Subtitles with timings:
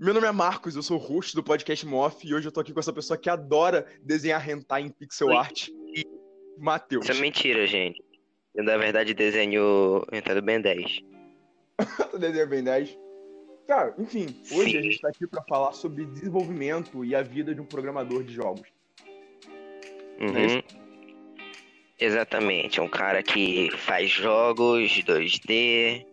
[0.00, 2.60] Meu nome é Marcos, eu sou o host do podcast Moff e hoje eu tô
[2.60, 5.36] aqui com essa pessoa que adora desenhar hentai em pixel Oi.
[5.36, 5.68] art,
[6.56, 7.04] Matheus.
[7.04, 8.00] Isso é mentira, gente.
[8.54, 11.00] Eu, na verdade, desenho hentai do Ben 10.
[12.12, 12.96] Tu desenha bem 10.
[13.66, 14.78] Cara, enfim, hoje Sim.
[14.78, 18.32] a gente tá aqui pra falar sobre desenvolvimento e a vida de um programador de
[18.32, 18.68] jogos.
[20.20, 20.24] É?
[20.24, 20.62] Uhum.
[21.98, 22.78] Exatamente.
[22.78, 26.06] É um cara que faz jogos 2D,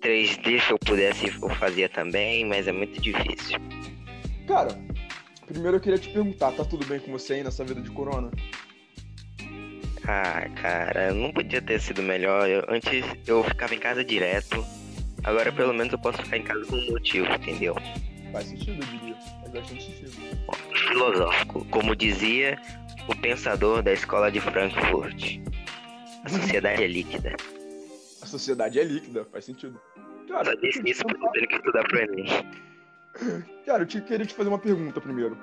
[0.00, 3.58] 3D, se eu pudesse, eu fazia também, mas é muito difícil.
[4.46, 4.68] Cara,
[5.46, 8.30] primeiro eu queria te perguntar, tá tudo bem com você aí nessa vida de corona?
[10.06, 12.48] Ah, cara, não podia ter sido melhor.
[12.48, 14.64] Eu- antes eu ficava em casa direto.
[15.24, 17.74] Agora pelo menos eu posso ficar em casa com um motivo, entendeu?
[18.30, 19.16] Faz sentido, eu diria.
[19.40, 20.12] Faz bastante sentido.
[20.88, 21.64] Filosófico.
[21.70, 22.56] Como dizia
[23.08, 25.38] o pensador da escola de Frankfurt.
[26.24, 27.34] A sociedade é líquida.
[28.26, 29.80] A sociedade é líquida, faz sentido.
[30.26, 32.26] Cara, Só eu disse isso te pra tendo que estudar pro Enem.
[33.64, 35.38] Cara, eu te- queria te fazer uma pergunta primeiro.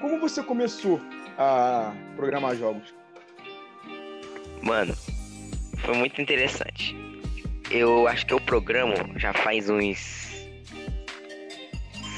[0.00, 1.00] Como você começou
[1.38, 2.92] a programar jogos?
[4.62, 4.92] Mano,
[5.78, 6.96] foi muito interessante.
[7.70, 10.48] Eu acho que eu programo já faz uns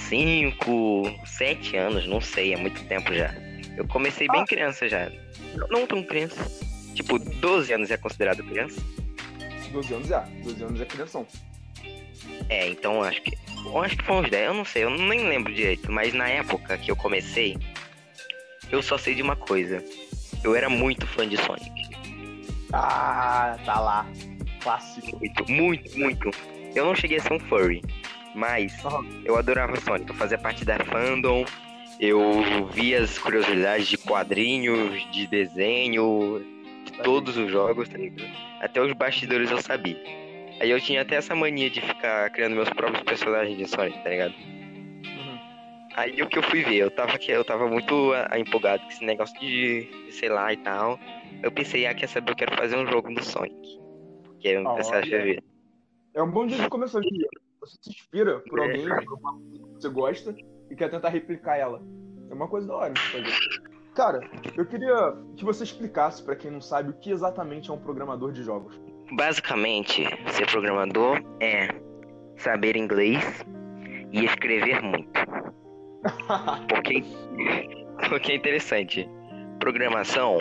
[0.08, 3.34] 5, 7 anos, não sei, é muito tempo já.
[3.76, 4.46] Eu comecei bem Ah.
[4.46, 5.12] criança já.
[5.54, 6.42] Não, não tão criança.
[6.94, 8.80] Tipo, 12 anos é considerado criança?
[9.72, 11.26] 12 anos é, 12 anos é criação.
[12.48, 13.38] É, então eu acho que.
[13.64, 16.28] Eu acho que foi uns 10, eu não sei, eu nem lembro direito, mas na
[16.28, 17.58] época que eu comecei,
[18.70, 19.84] eu só sei de uma coisa.
[20.42, 21.70] Eu era muito fã de Sonic.
[22.72, 24.06] Ah, tá lá.
[24.62, 25.18] Clássico.
[25.18, 26.30] Muito, muito, muito.
[26.74, 27.82] Eu não cheguei a ser um furry,
[28.34, 29.04] mas Aham.
[29.24, 30.08] eu adorava Sonic.
[30.08, 31.44] Eu fazia parte da fandom,
[31.98, 36.59] eu via as curiosidades de quadrinhos, de desenho, de
[37.02, 38.28] todos os jogos, tá ligado?
[38.60, 39.96] Até os bastidores eu sabia.
[40.60, 44.10] Aí eu tinha até essa mania de ficar criando meus próprios personagens de Sonic, tá
[44.10, 44.34] ligado?
[44.34, 45.38] Uhum.
[45.94, 49.04] Aí o que eu fui ver, eu tava, eu tava muito ah, empolgado com esse
[49.04, 50.98] negócio de, de sei lá e tal.
[51.42, 53.78] Eu pensei, ah, quer saber, eu quero fazer um jogo do Sonic.
[54.24, 55.04] Porque eu Ah, comecei a olha.
[55.04, 55.42] escrever.
[56.14, 57.28] É um bom dia de começar dia.
[57.60, 58.62] Você se inspira por É.
[58.64, 60.34] alguém, por uma que você gosta,
[60.70, 61.82] e quer tentar replicar ela.
[62.30, 63.69] É uma coisa da hora de fazer.
[63.94, 64.20] Cara,
[64.56, 68.32] eu queria que você explicasse pra quem não sabe o que exatamente é um programador
[68.32, 68.80] de jogos.
[69.12, 71.68] Basicamente, ser programador é
[72.36, 73.44] saber inglês
[74.12, 75.10] e escrever muito.
[76.68, 77.04] Porque,
[78.08, 79.06] porque é interessante.
[79.58, 80.38] Programação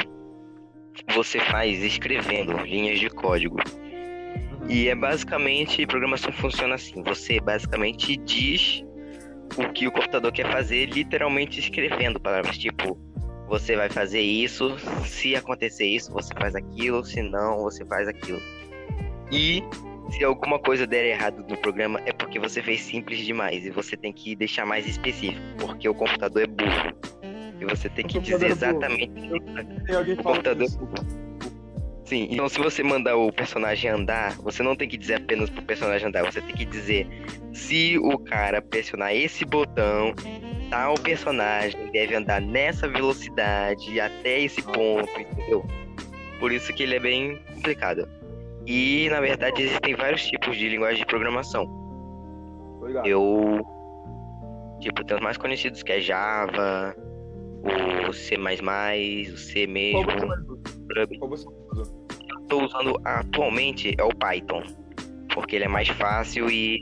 [1.13, 3.57] você faz escrevendo linhas de código.
[4.69, 7.03] E é basicamente, programação funciona assim.
[7.03, 8.83] Você basicamente diz
[9.57, 12.57] o que o computador quer fazer, literalmente escrevendo palavras.
[12.57, 12.97] Tipo,
[13.49, 18.39] você vai fazer isso, se acontecer isso, você faz aquilo, se não, você faz aquilo.
[19.31, 19.63] E
[20.11, 23.97] se alguma coisa der errado no programa, é porque você fez simples demais e você
[23.97, 26.93] tem que deixar mais específico, porque o computador é burro.
[27.59, 29.11] E você tem que dizer é exatamente
[29.85, 30.67] Tem alguém o computador.
[32.05, 35.61] Sim, então se você mandar o personagem andar, você não tem que dizer apenas pro
[35.63, 37.07] personagem andar, você tem que dizer
[37.51, 40.13] se o cara pressionar esse botão,
[40.69, 45.65] tal personagem deve andar nessa velocidade até esse ponto, entendeu?
[46.39, 48.07] Por isso que ele é bem complicado.
[48.65, 51.65] E na verdade existem vários tipos de linguagem de programação.
[52.79, 53.07] Tô ligado.
[53.07, 53.65] Eu
[54.79, 56.95] tipo, tem os mais conhecidos que é Java,
[58.07, 60.63] o C++, o C mesmo, você mais usa?
[60.97, 61.17] Ruby.
[61.19, 61.99] Qual você mais usa?
[62.49, 64.63] estou usando atualmente é o Python,
[65.33, 66.81] porque ele é mais fácil e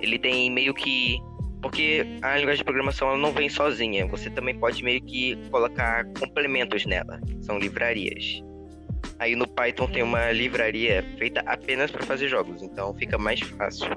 [0.00, 1.18] ele tem meio que
[1.66, 6.04] porque a linguagem de programação ela não vem sozinha, você também pode meio que colocar
[6.16, 8.40] complementos nela, são livrarias.
[9.18, 13.88] Aí no Python tem uma livraria feita apenas para fazer jogos, então fica mais fácil.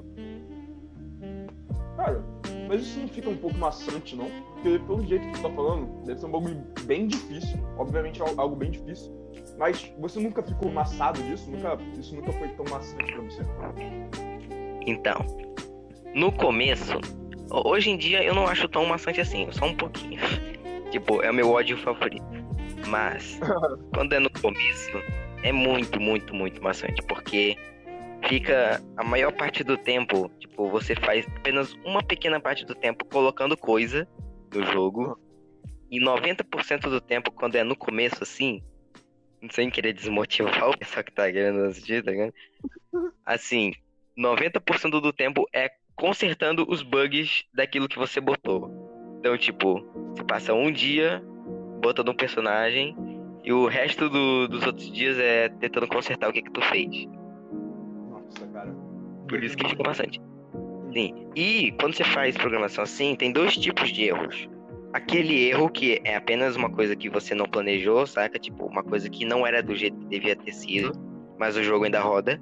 [1.96, 2.24] Cara,
[2.66, 4.28] mas isso não fica um pouco maçante, não?
[4.54, 7.56] Porque pelo jeito que tu tá falando, deve ser um bagulho bem difícil.
[7.78, 9.14] Obviamente é algo bem difícil.
[9.56, 11.48] Mas você nunca ficou maçado disso?
[11.48, 13.42] Nunca, isso nunca foi tão maçante pra você?
[14.84, 15.24] Então,
[16.12, 16.98] no começo,
[17.50, 20.20] hoje em dia eu não acho tão maçante assim, só um pouquinho.
[20.90, 22.24] tipo, é o meu ódio favorito.
[22.88, 23.38] Mas,
[23.94, 24.90] quando é no começo,
[25.42, 27.56] é muito, muito, muito maçante, porque
[28.28, 33.04] fica a maior parte do tempo, tipo, você faz apenas uma pequena parte do tempo
[33.04, 34.06] colocando coisa
[34.52, 35.18] no jogo,
[35.90, 38.62] e 90% do tempo, quando é no começo assim,
[39.50, 42.34] sem querer desmotivar o pessoal que tá querendo assistir, tá ligado?
[43.24, 43.72] Assim,
[44.16, 45.70] 90% do tempo é
[46.00, 48.70] consertando os bugs daquilo que você botou.
[49.18, 49.84] Então, tipo,
[50.16, 51.22] você passa um dia
[51.82, 52.96] botando um personagem
[53.44, 57.06] e o resto do- dos outros dias é tentando consertar o que que tu fez.
[58.08, 58.74] Nossa, cara.
[59.28, 60.18] Por isso que fica bastante.
[60.94, 61.26] Sim.
[61.36, 64.48] E quando você faz programação assim, tem dois tipos de erros.
[64.94, 68.38] Aquele erro que é apenas uma coisa que você não planejou, saca?
[68.38, 70.92] Tipo, uma coisa que não era do jeito que devia ter sido,
[71.38, 72.40] mas o jogo ainda roda.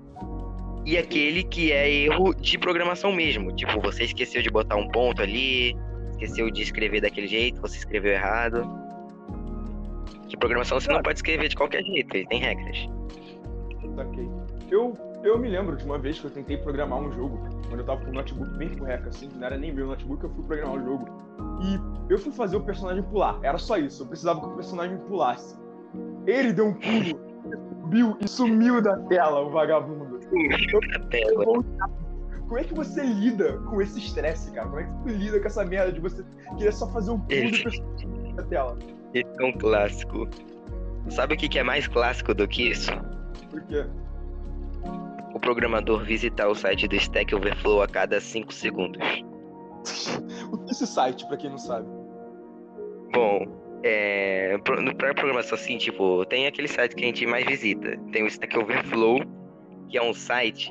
[0.89, 3.55] E aquele que é erro de programação mesmo.
[3.55, 5.77] Tipo, você esqueceu de botar um ponto ali,
[6.13, 8.67] esqueceu de escrever daquele jeito, você escreveu errado.
[10.31, 12.89] Que programação você não pode escrever de qualquer jeito, tem regras.
[13.99, 14.31] Ok.
[14.71, 14.95] Eu,
[15.25, 17.39] eu me lembro de uma vez que eu tentei programar um jogo,
[17.69, 20.31] quando eu tava com o notebook bem correto, assim, não era nem meu notebook, eu
[20.31, 21.09] fui programar o um jogo.
[21.65, 23.39] E eu fui fazer o personagem pular.
[23.43, 25.55] Era só isso, eu precisava que o personagem pulasse.
[26.27, 27.21] Ele deu um pulo,
[27.83, 30.18] subiu e sumiu da tela, o vagabundo.
[30.33, 31.65] Eu,
[32.49, 34.69] como é que você lida com esse estresse, cara?
[34.69, 36.25] Como é que você lida com essa merda de você
[36.57, 38.79] querer só fazer um pulo e personagem da tela?
[39.13, 40.29] Esse é um clássico.
[41.11, 42.91] Sabe o que é mais clássico do que isso?
[43.51, 43.85] Por quê?
[45.35, 49.01] O programador visitar o site do Stack Overflow a cada 5 segundos.
[50.53, 51.87] o que é esse site, pra quem não sabe?
[53.13, 53.47] Bom,
[53.83, 57.99] é, pra programação assim, tipo, tem aquele site que a gente mais visita.
[58.13, 59.21] Tem o Stack Overflow,
[59.89, 60.71] que é um site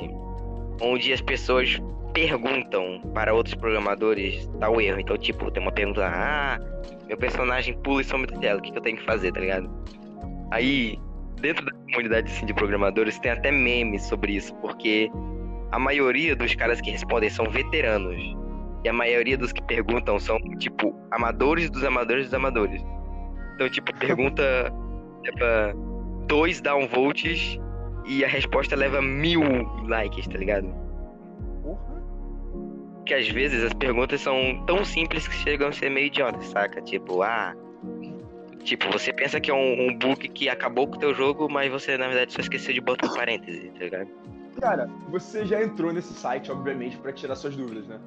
[0.82, 1.82] onde as pessoas
[2.14, 5.00] perguntam para outros programadores tal erro.
[5.00, 6.12] Então, tipo, tem uma pergunta lá,
[6.56, 6.60] ah,
[7.08, 9.40] meu personagem pula e some da tela, o que, que eu tenho que fazer, tá
[9.40, 9.70] ligado?
[10.52, 11.00] Aí,
[11.42, 15.12] dentro da comunidade assim, de programadores, tem até memes sobre isso, porque
[15.72, 18.18] a maioria dos caras que respondem são veteranos.
[18.84, 22.82] E a maioria dos que perguntam são, tipo, amadores dos amadores dos amadores.
[23.56, 24.74] Então, tipo, pergunta
[25.24, 25.74] leva
[26.28, 27.60] dois downvotes
[28.08, 29.42] e a resposta leva mil
[29.88, 30.74] likes, tá ligado?
[33.06, 36.82] Que às vezes as perguntas são tão simples que chegam a ser meio idiotas, saca?
[36.82, 37.56] Tipo, ah.
[38.64, 41.72] Tipo, você pensa que é um, um bug que acabou com o teu jogo, mas
[41.72, 44.10] você na verdade só esqueceu de botar um parêntese, tá ligado?
[44.60, 48.00] Cara, você já entrou nesse site, obviamente, para tirar suas dúvidas, né?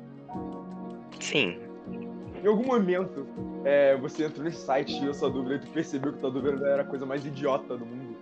[1.21, 1.59] Sim.
[2.43, 3.27] Em algum momento,
[3.65, 6.83] é, você entrou nesse site, tirou sua dúvida e tu percebeu que tua dúvida era
[6.83, 8.17] a coisa mais idiota do mundo.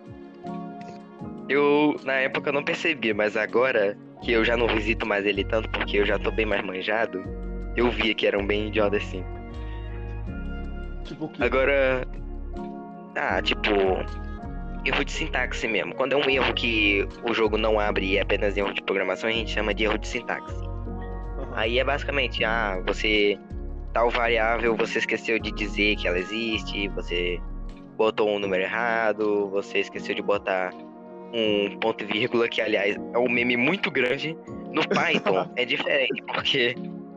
[1.49, 5.69] Eu, na época, não percebi, mas agora que eu já não visito mais ele tanto
[5.71, 7.23] porque eu já tô bem mais manjado,
[7.77, 9.25] eu via que eram bem idiotas assim.
[11.05, 11.43] Tipo o quê?
[11.43, 12.07] Agora.
[13.17, 13.71] Ah, tipo.
[14.85, 15.95] Erro de sintaxe mesmo.
[15.95, 19.29] Quando é um erro que o jogo não abre e é apenas erro de programação,
[19.29, 20.55] a gente chama de erro de sintaxe.
[20.55, 21.53] Uhum.
[21.55, 23.39] Aí é basicamente, ah, você.
[23.93, 27.41] Tal variável você esqueceu de dizer que ela existe, você
[27.97, 30.71] botou um número errado, você esqueceu de botar
[31.33, 34.37] um ponto e vírgula, que aliás é um meme muito grande.
[34.73, 36.75] No Python é diferente, porque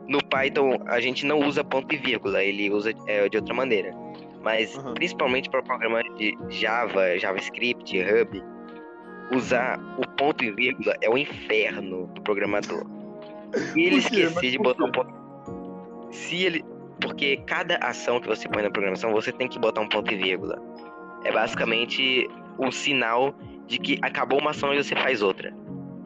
[0.08, 3.94] no Python a gente não usa ponto e vírgula, ele usa é, de outra maneira.
[4.42, 4.94] Mas uhum.
[4.94, 8.42] principalmente para programas de Java, JavaScript, Hub,
[9.34, 12.84] usar o ponto e vírgula é o inferno do programador.
[13.76, 15.12] E ele esquecer de botar um ponto.
[16.10, 16.64] Se ele.
[17.00, 20.16] Porque cada ação que você põe na programação, você tem que botar um ponto e
[20.16, 20.60] vírgula.
[21.24, 23.34] É basicamente o sinal
[23.72, 25.50] de que acabou uma ação e você faz outra.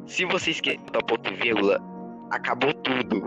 [0.06, 1.80] Se você esquecer o ponto e vírgula,
[2.30, 3.26] acabou tudo.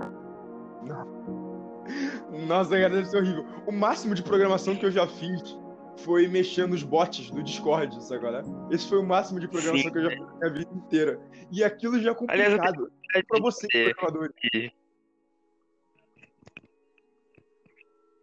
[2.47, 3.45] Nossa, cara, deve ser horrível.
[3.67, 5.57] O máximo de programação que eu já fiz
[5.97, 8.45] foi mexer nos bots do Discord, sabe agora?
[8.71, 8.75] É?
[8.75, 9.91] Esse foi o máximo de programação Sim.
[9.91, 11.19] que eu já fiz na minha vida inteira.
[11.51, 14.33] E aquilo já é complicado Aliás, pra você, programador.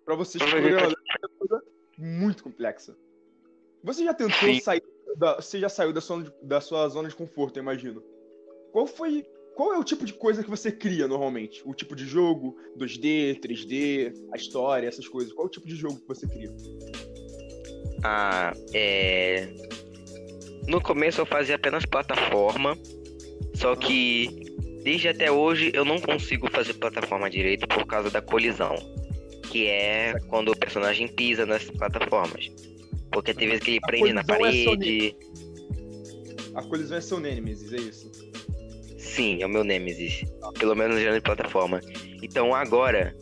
[0.06, 0.96] Pra vocês, programadores,
[1.98, 2.96] é muito complexa.
[3.86, 4.58] Você já tentou Sim.
[4.58, 4.82] sair
[5.16, 8.02] da, você já saiu da sua, da sua zona de conforto, eu imagino.
[8.72, 9.24] Qual foi.
[9.54, 11.62] Qual é o tipo de coisa que você cria normalmente?
[11.64, 15.32] O tipo de jogo, 2D, 3D, a história, essas coisas.
[15.32, 16.52] Qual é o tipo de jogo que você cria?
[18.02, 19.48] Ah, é.
[20.66, 22.76] No começo eu fazia apenas plataforma,
[23.54, 24.28] só que
[24.82, 28.74] desde até hoje eu não consigo fazer plataforma direito por causa da colisão,
[29.48, 32.50] que é quando o personagem pisa nas plataformas.
[33.16, 35.16] Porque tem vezes que ele prende na é parede.
[36.54, 38.10] É a colisão é seu Nemesis, é isso?
[38.98, 40.22] Sim, é o meu Nemesis.
[40.58, 41.80] Pelo menos já de plataforma.
[42.22, 43.16] Então agora,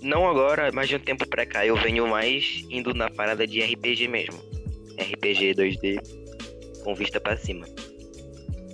[0.00, 3.60] não agora, mas de um tempo pra cá, eu venho mais indo na parada de
[3.62, 4.38] RPG mesmo.
[4.96, 7.66] RPG 2D com vista para cima.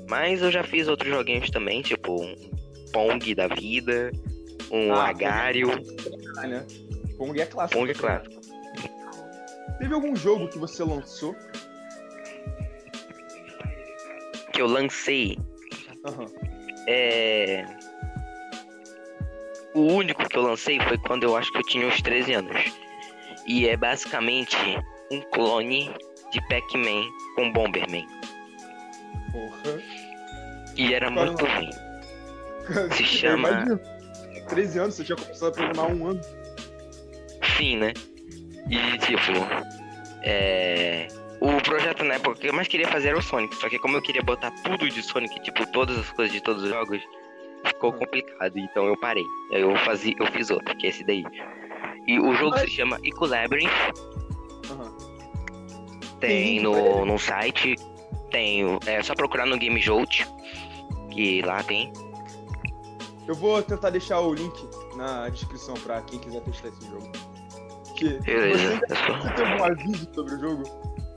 [0.07, 2.37] Mas eu já fiz outros joguinhos também, tipo um
[2.93, 4.13] Pong da vida,
[4.71, 5.69] um ah, Agário.
[5.69, 6.67] Pong, né?
[7.17, 7.81] Pong é clássico.
[7.81, 8.32] Pong é clássico.
[9.83, 11.35] Teve algum jogo que você lançou?
[14.53, 15.37] Que eu lancei?
[16.07, 16.33] Uhum.
[16.87, 17.67] É.
[19.75, 22.57] O único que eu lancei foi quando eu acho que eu tinha uns 13 anos.
[23.45, 24.57] E é basicamente
[25.11, 25.93] um clone
[26.31, 27.03] de Pac-Man
[27.35, 28.07] com Bomberman.
[29.33, 29.83] Porra.
[30.77, 31.71] E era muito ruim.
[32.95, 33.81] Se chama
[34.49, 36.21] 13 anos, você tinha começado a programar um ano.
[37.57, 37.93] Sim, né?
[38.69, 39.33] E tipo,
[40.23, 41.09] é...
[41.41, 43.97] o projeto na época que eu mais queria fazer era o Sonic, só que como
[43.97, 47.01] eu queria botar tudo de Sonic, tipo, todas as coisas de todos os jogos,
[47.67, 49.25] ficou complicado, então eu parei.
[49.53, 51.25] Aí eu, fazia, eu fiz outro, que é esse daí.
[52.07, 53.71] E o jogo Mas- se chama Labyrinth,
[54.71, 54.93] Aham.
[56.21, 57.77] tem no, no site,
[58.31, 60.25] tem, é só procurar no Game Jolt,
[61.11, 61.93] que lá tem.
[63.27, 67.11] Eu vou tentar deixar o link na descrição pra quem quiser testar esse jogo.
[68.03, 70.63] Beleza, você, é você tem algum aviso sobre o jogo?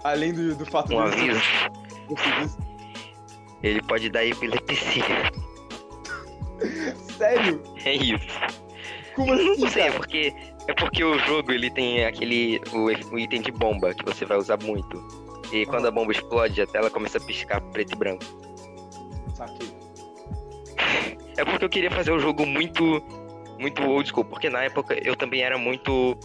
[0.03, 1.41] Além do, do fato um de aviso.
[2.07, 2.57] você disse.
[3.63, 5.31] Ele pode dar epilepsia.
[7.17, 7.63] Sério?
[7.83, 8.39] É isso.
[9.15, 10.33] Como assim, Não sei, é porque,
[10.67, 12.61] é porque o jogo ele tem aquele.
[12.73, 15.01] O, o item de bomba que você vai usar muito.
[15.51, 18.25] E quando a bomba explode, a tela começa a piscar preto e branco.
[19.33, 19.73] Saquei.
[21.37, 23.01] É porque eu queria fazer um jogo muito.
[23.57, 26.17] Muito old school, porque na época eu também era muito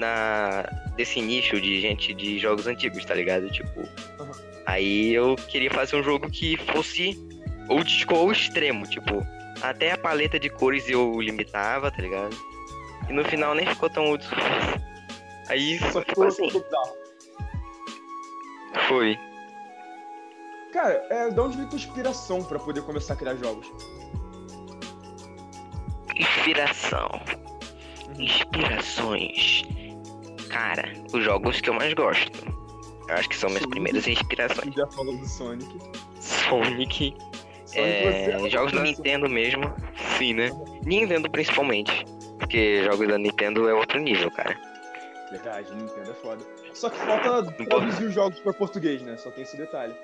[0.00, 0.64] na
[0.96, 3.48] desse nicho de gente de jogos antigos, tá ligado?
[3.50, 3.80] Tipo.
[4.18, 4.32] Aham.
[4.66, 7.18] Aí eu queria fazer um jogo que fosse
[7.68, 9.26] old school ao extremo, tipo,
[9.62, 12.36] até a paleta de cores eu limitava, tá ligado?
[13.08, 14.38] E no final nem ficou tão old school.
[15.48, 16.48] Aí Só ficou assim.
[18.88, 19.18] Foi.
[20.72, 23.66] Cara, é, de onde veio tua inspiração pra poder começar a criar jogos?
[26.14, 27.08] Inspiração.
[28.16, 29.64] Inspirações.
[30.50, 32.30] Cara, os jogos que eu mais gosto.
[33.08, 33.70] Eu acho que são minhas Sim.
[33.70, 34.74] primeiras inspirações.
[34.74, 35.78] Já falou do Sonic.
[36.20, 37.14] Sonic,
[37.64, 39.72] Sonic é, você jogos da Nintendo mesmo.
[40.18, 40.50] Sim, né?
[40.84, 42.04] Nintendo principalmente.
[42.38, 44.56] Porque jogos da Nintendo é outro nível, cara.
[45.30, 46.44] Verdade, Nintendo é foda.
[46.74, 49.16] Só que falta traduzir os jogos pra português, né?
[49.16, 49.94] Só tem esse detalhe.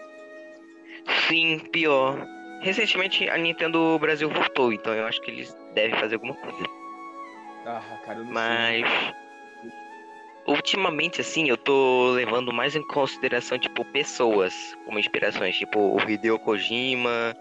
[1.29, 2.27] Sim, pior.
[2.61, 6.67] Recentemente a Nintendo Brasil voltou, então eu acho que eles devem fazer alguma coisa.
[7.67, 8.85] Ah, cara, eu não Mas.
[10.47, 16.39] Ultimamente, assim, eu tô levando mais em consideração, tipo, pessoas como inspirações, tipo o Hideo
[16.39, 17.37] Kojima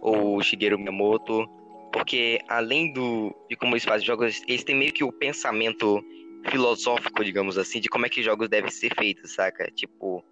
[0.00, 1.46] ou o Shigeru Miyamoto.
[1.92, 6.02] Porque além do de como eles fazem jogos, eles têm meio que o pensamento
[6.50, 9.70] filosófico, digamos assim, de como é que jogos devem ser feitos, saca?
[9.72, 10.24] Tipo,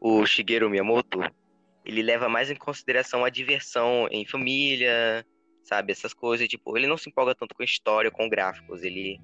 [0.00, 1.20] o Shigeru Miyamoto,
[1.84, 5.24] ele leva mais em consideração a diversão em família,
[5.62, 5.92] sabe?
[5.92, 9.20] Essas coisas, tipo, ele não se empolga tanto com história, com gráficos, ele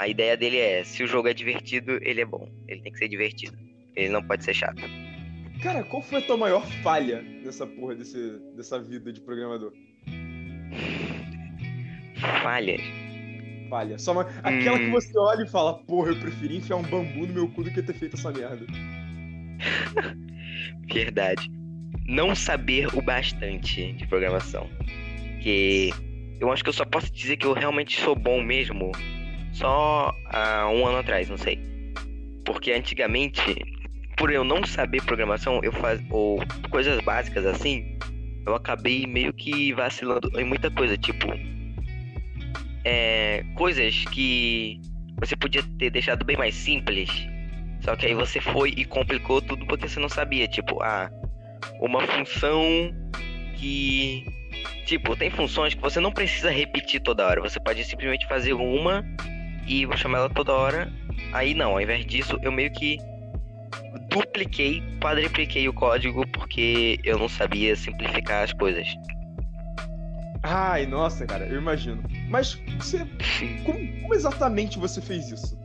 [0.00, 2.48] a ideia dele é, se o jogo é divertido, ele é bom.
[2.66, 3.58] Ele tem que ser divertido.
[3.94, 4.80] Ele não pode ser chato.
[5.62, 9.74] Cara, qual foi a tua maior falha nessa porra desse, dessa vida de programador?
[12.42, 12.80] Falhas.
[13.68, 13.98] Falha.
[13.98, 14.22] Só uma...
[14.42, 14.90] Aquela que Hum.
[14.90, 17.82] você olha e fala, porra, eu preferi enfiar um bambu no meu cu do que
[17.82, 18.64] ter feito essa merda.
[20.90, 21.46] Verdade.
[22.06, 24.66] Não saber o bastante de programação.
[25.42, 25.90] Que
[26.40, 28.92] eu acho que eu só posso dizer que eu realmente sou bom mesmo
[29.52, 31.58] só há um ano atrás, não sei.
[32.44, 33.40] Porque antigamente,
[34.16, 36.00] por eu não saber programação, eu faz...
[36.10, 36.40] ou
[36.70, 37.98] coisas básicas assim,
[38.46, 41.26] eu acabei meio que vacilando em muita coisa, tipo.
[42.84, 44.80] É, coisas que
[45.16, 47.10] você podia ter deixado bem mais simples.
[47.82, 50.48] Só que aí você foi e complicou tudo porque você não sabia.
[50.48, 51.10] Tipo, ah,
[51.80, 52.62] uma função
[53.56, 54.24] que.
[54.86, 57.40] Tipo, tem funções que você não precisa repetir toda hora.
[57.40, 59.04] Você pode simplesmente fazer uma
[59.70, 60.92] e vou chamar ela toda hora.
[61.32, 62.98] Aí não, ao invés disso, eu meio que
[64.10, 68.86] dupliquei, quadripliquei o código porque eu não sabia simplificar as coisas.
[70.42, 72.02] Ai, nossa, cara, eu imagino.
[72.28, 73.06] Mas você.
[73.64, 75.58] Como, como exatamente você fez isso?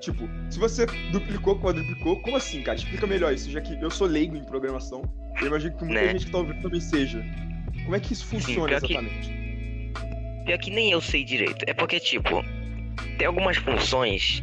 [0.00, 2.76] Tipo, se você duplicou, quadruplicou, como assim, cara?
[2.76, 5.02] Explica melhor isso, já que eu sou leigo em programação.
[5.40, 6.08] Eu imagino que muita Né.
[6.12, 7.24] gente que tá ouvindo também seja.
[7.84, 9.30] Como é que isso funciona pior que- exatamente?
[10.44, 11.64] Pior que nem eu sei direito.
[11.66, 12.44] É porque, tipo,
[13.18, 14.42] tem algumas funções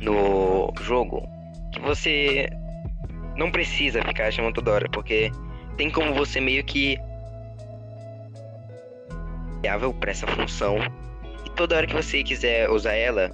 [0.00, 1.28] no jogo
[1.72, 2.48] que você
[3.36, 5.30] não precisa ficar chamando toda hora, porque
[5.76, 6.98] tem como você meio que
[9.62, 10.78] viável para essa função
[11.44, 13.30] e toda hora que você quiser usar ela,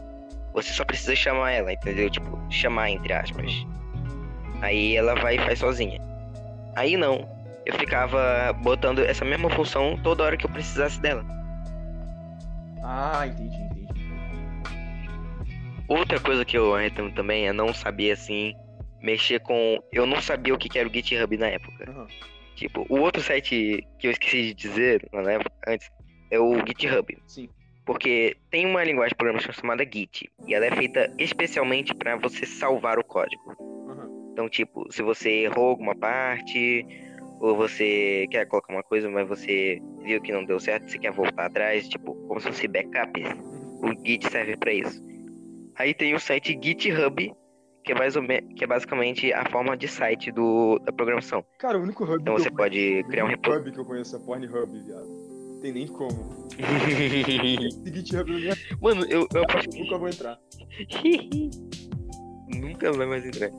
[0.53, 2.11] você só precisa chamar ela, entendeu?
[2.11, 3.53] Tipo, chamar entre aspas.
[4.63, 6.01] Aí ela vai e faz sozinha.
[6.75, 7.29] Aí não.
[7.65, 11.25] Eu ficava botando essa mesma função toda hora que eu precisasse dela.
[12.83, 13.66] Ah, entendi, entendi.
[15.89, 18.55] Outra coisa que eu arretamo também é não saber assim
[19.03, 19.79] mexer com.
[19.93, 21.91] Eu não sabia o que era o GitHub na época.
[21.91, 22.07] Aham.
[22.57, 25.89] Tipo, o outro site que eu esqueci de dizer na época antes
[26.31, 27.17] é o GitHub.
[27.27, 27.49] Sim.
[27.85, 30.29] Porque tem uma linguagem de programação chamada Git.
[30.47, 33.55] E ela é feita especialmente para você salvar o código.
[33.89, 34.09] Aham.
[34.33, 36.85] Então, tipo, se você errou alguma parte,
[37.41, 41.13] Ou você quer colocar uma coisa, mas você viu que não deu certo, você quer
[41.13, 43.25] voltar atrás, tipo, como se fosse backups.
[43.83, 45.06] O Git serve para isso.
[45.79, 47.33] Aí tem o site GitHub,
[47.85, 48.41] que é, mais ou me...
[48.43, 50.79] que é basicamente a forma de site do...
[50.81, 51.45] da programação.
[51.59, 53.51] Cara, o único hub Então que você eu pode conheço, criar um repo.
[53.53, 55.27] hub que eu conheço é Pornhub, viado.
[55.63, 56.49] Tem nem como.
[56.59, 60.39] Esse GitHub eu nem- Mano, eu, eu aposto nunca vou entrar.
[62.49, 63.51] Nunca vai mais entrar.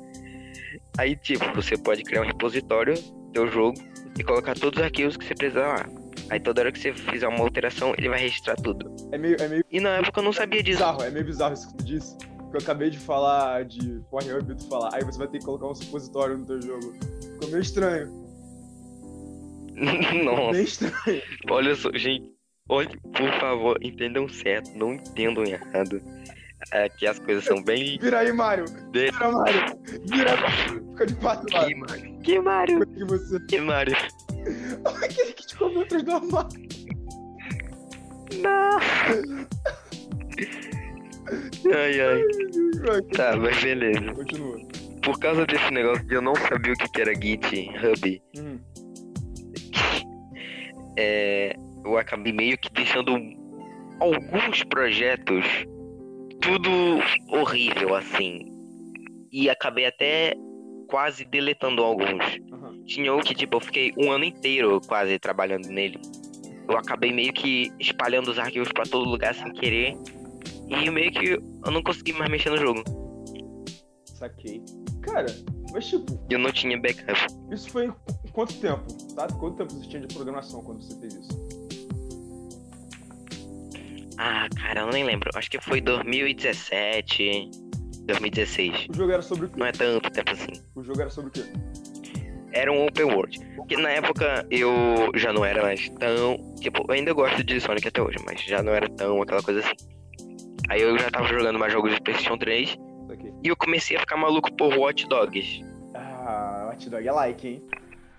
[0.97, 2.93] Aí, tipo, você pode criar um repositório
[3.33, 3.77] do jogo
[4.17, 5.85] e colocar todos os arquivos que você precisar lá.
[6.29, 8.89] Aí toda hora que você fizer uma alteração, ele vai registrar tudo.
[9.11, 10.77] É meio, é meio E na época eu não sabia disso.
[10.79, 12.17] bizarro, é meio bizarro isso que tu disse.
[12.17, 15.45] Porque eu acabei de falar de Pornhub e tu falar, aí você vai ter que
[15.45, 16.93] colocar um supositório no teu jogo.
[17.33, 18.07] Ficou meio estranho.
[20.23, 21.21] Nossa, Bem estranho.
[21.49, 22.31] olha só, gente.
[22.69, 26.01] Olha, por favor, entendam certo, não entendam errado.
[26.73, 27.97] É que as coisas são bem.
[28.01, 28.65] Vira aí, Mario.
[28.91, 29.61] De- Vira, Mario.
[30.05, 30.37] Vira.
[30.89, 32.19] Fica de pato, Que Mario.
[32.21, 32.85] Que Mario?
[32.87, 33.39] Que você...
[33.47, 33.95] Que Mario?
[34.89, 36.67] Aquele que te comeu do armário.
[38.41, 38.79] Não!
[41.73, 42.21] Ai, ai.
[43.15, 44.13] Tá, mas beleza.
[44.13, 44.57] Continua.
[45.03, 48.59] Por causa desse negócio de eu não saber o que era GitHub, Hum.
[50.97, 53.17] é, eu acabei meio que deixando
[53.99, 55.45] alguns projetos
[56.41, 56.69] tudo
[57.29, 58.45] horrível assim.
[59.31, 60.33] E acabei até
[60.89, 62.23] quase deletando alguns.
[62.87, 65.99] Tinha um que, tipo, eu fiquei um ano inteiro quase trabalhando nele.
[66.69, 69.97] Eu acabei meio que espalhando os arquivos pra todo lugar sem querer.
[70.69, 72.83] E meio que eu não consegui mais mexer no jogo.
[74.05, 74.61] Saquei.
[75.01, 75.27] Cara,
[75.71, 77.13] mas tipo, Eu não tinha backup.
[77.51, 77.93] isso foi em
[78.31, 78.83] quanto tempo?
[79.13, 79.33] Sabe?
[79.33, 81.47] Quanto tempo você tinha de programação quando você fez isso?
[84.17, 85.29] Ah, cara, eu nem lembro.
[85.35, 87.49] Acho que foi 2017,
[88.05, 88.87] 2016.
[88.89, 89.59] O jogo era sobre o quê?
[89.59, 90.61] Não é tanto tempo assim.
[90.75, 91.43] O jogo era sobre o quê?
[92.53, 93.39] Era um open world.
[93.55, 96.37] Porque na época eu já não era mais tão.
[96.61, 99.59] Tipo, eu ainda gosto de Sonic até hoje, mas já não era tão aquela coisa
[99.59, 99.75] assim.
[100.69, 102.77] Aí eu já tava jogando mais jogos de PlayStation 3
[103.07, 103.31] Saquei.
[103.43, 105.63] e eu comecei a ficar maluco por Watch Dogs.
[105.95, 107.63] Ah, Hot Dog é like, hein?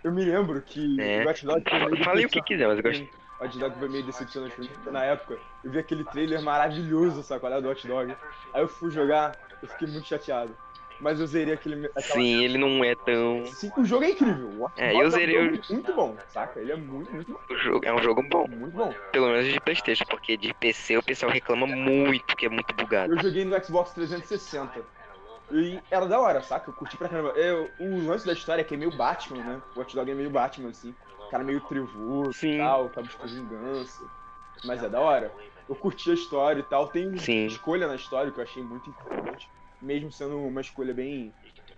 [0.04, 1.24] Eu me lembro que É.
[1.24, 3.06] o Hot Dog foi meio Falei o que quiser, mas eu gosto.
[3.40, 7.22] Hot Dog foi meio decepcionante pra mim, porque na época eu vi aquele trailer maravilhoso,
[7.22, 8.14] sacolé do Hot Dog.
[8.54, 10.56] Aí eu fui jogar, eu fiquei muito chateado.
[11.00, 11.88] Mas eu zerei aquele.
[11.98, 13.44] Sim, ele não é tão.
[13.46, 14.70] Sim, o jogo é incrível.
[14.76, 16.60] É, eu zerei um o- jogo muito bom, saca?
[16.60, 17.40] Ele é muito, muito bom.
[17.50, 18.46] O jogo, é um jogo bom.
[18.48, 18.94] Muito bom.
[19.12, 23.12] Pelo menos de PlayStation, porque de PC o pessoal reclama muito que é muito bugado.
[23.14, 24.84] Eu joguei no Xbox 360.
[25.50, 26.68] E era da hora, saca?
[26.68, 27.30] Eu curti pra caramba.
[27.30, 29.62] Eu, o lance da história é que é meio Batman, né?
[29.74, 30.94] O Hot Dog é meio Batman, assim.
[31.26, 34.04] O cara meio trevoso e tal, tá buscando vingança.
[34.64, 35.32] Mas é da hora.
[35.68, 36.88] Eu curti a história e tal.
[36.88, 37.46] Tem Sim.
[37.46, 39.48] escolha na história que eu achei muito interessante.
[39.80, 41.32] Mesmo sendo uma escolha bem.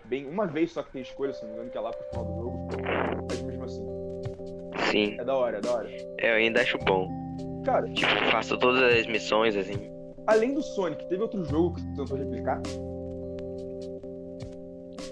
[0.05, 2.09] bem uma vez só que tem escolha, se não me engano, que é lá pro
[2.09, 2.69] final do jogo.
[3.29, 3.87] Mas mesmo assim.
[4.91, 5.89] Sim, É da hora, é da hora.
[6.19, 7.09] eu ainda acho bom.
[7.65, 9.91] Cara, Tipo, faço todas as missões assim.
[10.27, 12.61] além do Sonic, teve outro jogo que tu tentou replicar?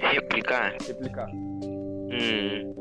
[0.00, 0.76] Replicar.
[0.86, 1.28] Replicar.
[1.30, 2.74] Hum.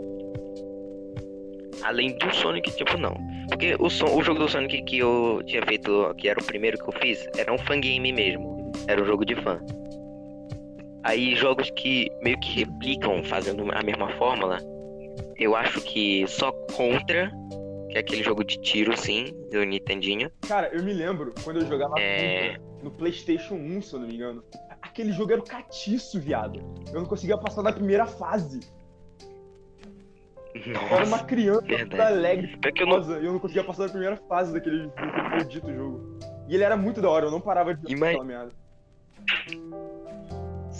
[1.83, 3.15] Além do Sonic, tipo, não.
[3.49, 6.77] Porque o, son- o jogo do Sonic que eu tinha feito, que era o primeiro
[6.77, 8.71] que eu fiz, era um fangame mesmo.
[8.87, 9.59] Era um jogo de fã.
[11.03, 14.57] Aí jogos que meio que replicam fazendo a mesma fórmula,
[15.37, 17.31] eu acho que só Contra,
[17.89, 20.29] que é aquele jogo de tiro, sim, do Nintendinho.
[20.47, 22.57] Cara, eu me lembro quando eu jogava É.
[22.83, 24.43] No PlayStation 1, se eu não me engano.
[24.81, 26.59] Aquele jogo era o catiço, viado.
[26.87, 28.59] Eu não conseguia passar da primeira fase.
[30.53, 32.01] Eu era uma Nossa, criança verdade.
[32.01, 32.99] alegre, que eu não.
[33.21, 34.89] e eu não conseguia passar da primeira fase daquele,
[35.31, 36.17] maldito jogo.
[36.47, 38.51] E ele era muito da hora, eu não parava de jogar Ima- aquela merda.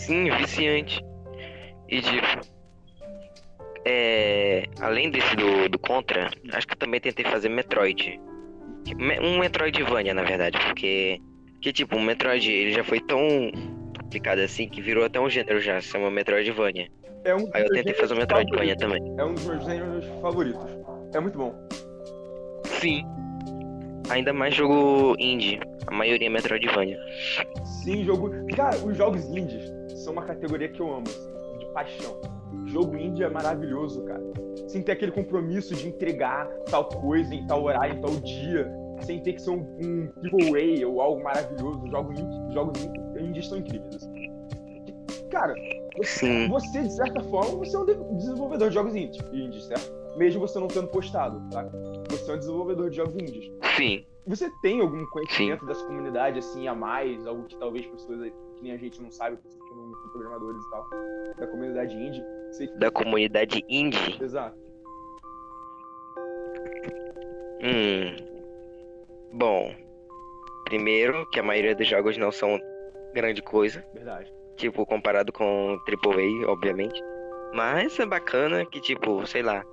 [0.08, 1.04] Sim, viciante.
[1.90, 2.48] E tipo.
[3.86, 4.64] É.
[4.80, 8.18] Além desse do, do Contra, acho que eu também tentei fazer Metroid.
[8.86, 11.20] Tipo, Um Metroidvania, na verdade, porque.
[11.62, 13.20] Que tipo, o Metroid ele já foi tão
[14.00, 16.88] aplicado assim que virou até um gênero já, se chama Metroidvania.
[17.26, 19.16] É um Aí eu tentei fazer um gêneros Metroidvania também.
[19.18, 20.64] É um dos meus gêneros favoritos.
[21.14, 21.54] É muito bom.
[22.64, 23.04] Sim.
[24.10, 25.60] Ainda mais jogo indie.
[25.88, 26.98] A maioria é Metroidvania.
[27.66, 28.32] Sim, jogo.
[28.56, 29.77] Cara, os jogos indies
[30.08, 32.18] são uma categoria que eu amo, assim, de paixão.
[32.68, 34.24] Jogo indie é maravilhoso, cara.
[34.70, 38.72] Sem ter aquele compromisso de entregar tal coisa em tal horário, em tal dia.
[39.02, 41.86] Sem ter que ser um, um giveaway ou algo maravilhoso.
[41.88, 43.96] Jogos indie, jogos indie, indies são incríveis.
[43.98, 44.32] assim.
[45.30, 45.54] Cara,
[46.04, 46.48] Sim.
[46.48, 49.92] você, de certa forma, você é um de- desenvolvedor de jogos indies, indies, certo?
[50.18, 51.70] Mesmo você não tendo postado, tá?
[52.10, 53.52] Você é um desenvolvedor de jogos indies.
[53.76, 54.06] Sim.
[54.26, 57.26] Você tem algum conhecimento dessa comunidade assim a mais?
[57.28, 58.20] Algo que talvez pessoas
[58.56, 59.38] que nem a gente não sabe,
[60.10, 60.90] programadores e tal,
[61.38, 62.24] da comunidade indie?
[62.78, 64.18] Da comunidade indie.
[64.22, 64.58] Exato.
[67.62, 68.16] Hum.
[69.34, 69.76] Bom,
[70.66, 72.60] primeiro que a maioria dos jogos não são
[73.14, 74.32] grande coisa, Verdade.
[74.56, 77.02] tipo, comparado com AAA, obviamente.
[77.54, 79.64] Mas é bacana que, tipo, sei lá,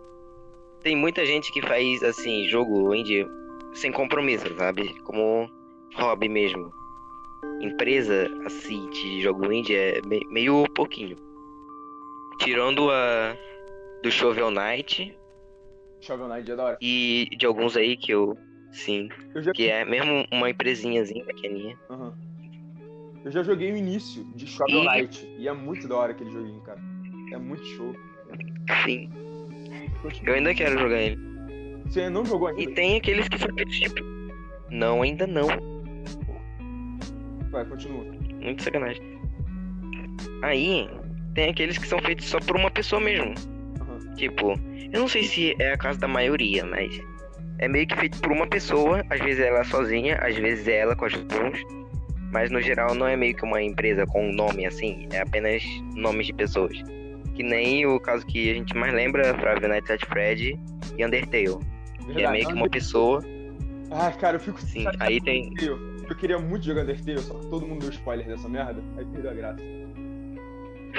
[0.82, 3.26] tem muita gente que faz, assim, jogo indie
[3.74, 4.94] sem compromisso, sabe?
[5.02, 5.50] Como
[5.96, 6.72] hobby mesmo.
[7.60, 11.16] Empresa, assim, de jogo indie é me- meio pouquinho.
[12.38, 13.36] Tirando a
[14.02, 15.16] do Shovel Knight
[16.00, 16.78] Shovel Knight é da hora.
[16.80, 18.36] e de alguns aí que eu,
[18.70, 21.78] sim, Eu já, que é mesmo uma empresinhazinha pequenininha.
[21.88, 22.12] Aham.
[23.24, 25.26] eu já joguei o início de Shovel E- Knight.
[25.38, 26.80] E é muito da hora aquele joguinho, cara.
[27.32, 27.94] É muito show.
[28.84, 29.08] Sim,
[30.26, 31.18] eu ainda quero jogar ele.
[31.86, 32.74] Você não jogou E ainda?
[32.74, 34.00] tem aqueles que são tipo,
[34.70, 35.46] não, ainda não.
[37.54, 38.04] Vai, continua.
[38.42, 39.00] Muito sacanagem.
[40.42, 40.90] Aí,
[41.34, 43.32] tem aqueles que são feitos só por uma pessoa mesmo.
[43.80, 44.14] Aham.
[44.16, 44.54] Tipo,
[44.92, 47.00] eu não sei se é a casa da maioria, mas
[47.60, 49.04] é meio que feito por uma pessoa.
[49.08, 51.62] Às vezes ela sozinha, às vezes ela com as mãos.
[52.32, 55.62] Mas no geral não é meio que uma empresa com um nome assim, é apenas
[55.94, 56.76] nomes de pessoas.
[57.36, 60.58] Que nem o caso que a gente mais lembra, Five Nights at Freddy
[60.98, 61.60] e Undertale.
[62.12, 63.24] Que é meio que uma pessoa.
[63.92, 65.50] Ah, cara, eu fico Sim, aí tem.
[65.50, 65.93] Undertale.
[66.08, 68.82] Eu queria muito jogar Undertale, só que todo mundo deu spoiler dessa merda.
[68.96, 69.60] Aí perdeu a graça.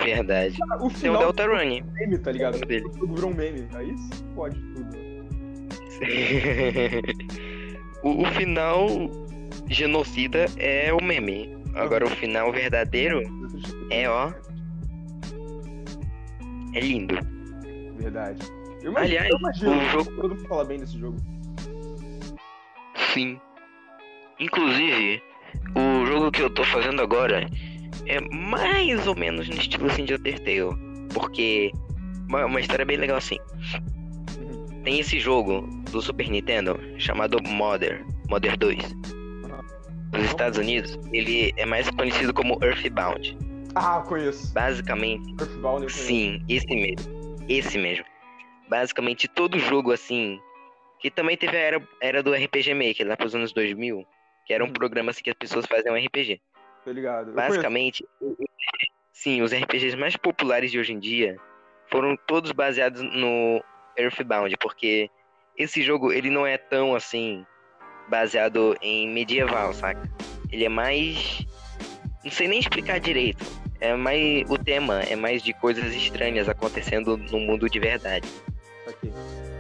[0.04, 0.58] Verdade.
[0.58, 1.82] Cara, o Tem o final Deltarune.
[1.82, 2.56] do meme, tá ligado?
[2.56, 2.89] o dele.
[2.89, 3.68] Tudo virou um meme.
[3.74, 3.96] Aí
[4.36, 5.06] pode tudo.
[8.04, 8.88] o, o final
[9.70, 11.56] genocida é o meme.
[11.76, 13.22] Agora o final verdadeiro
[13.89, 14.32] é, ó.
[16.74, 17.15] É lindo.
[17.98, 18.46] Verdade.
[18.82, 19.72] Eu imagino, Aliás, eu imagino.
[19.72, 20.12] o jogo.
[20.15, 21.18] Todo mundo fala bem desse jogo.
[23.13, 23.39] Sim.
[24.39, 25.21] Inclusive,
[25.76, 27.48] o jogo que eu tô fazendo agora
[28.06, 30.76] é mais ou menos no estilo assim de Undertale.
[31.13, 31.71] Porque
[32.28, 33.38] uma, uma história bem legal assim.
[34.84, 38.78] Tem esse jogo do Super Nintendo chamado Mother, Mother 2.
[40.13, 43.38] Nos Estados Unidos, ele é mais conhecido como Earthbound.
[43.74, 44.54] Ah, conheço.
[44.54, 45.98] Basicamente, Earthbound eu conheço.
[45.98, 47.36] sim, esse mesmo.
[47.50, 48.06] Esse mesmo.
[48.69, 50.39] Basicamente, todo jogo assim.
[51.00, 54.06] Que também teve a era, era do RPG Maker, lá pros anos 2000.
[54.46, 54.74] Que era um Uhum.
[54.74, 56.40] programa assim que as pessoas faziam RPG.
[56.84, 57.32] Tô ligado.
[57.34, 58.06] Basicamente,
[59.12, 61.36] sim, os RPGs mais populares de hoje em dia
[61.90, 63.64] foram todos baseados no
[63.98, 65.10] Earthbound, porque
[65.58, 67.46] esse jogo ele não é tão assim
[68.08, 70.08] baseado em medieval, saca?
[70.52, 71.46] Ele é mais
[72.24, 73.44] não sei nem explicar direito.
[73.80, 78.28] É mais o tema é mais de coisas estranhas acontecendo no mundo de verdade.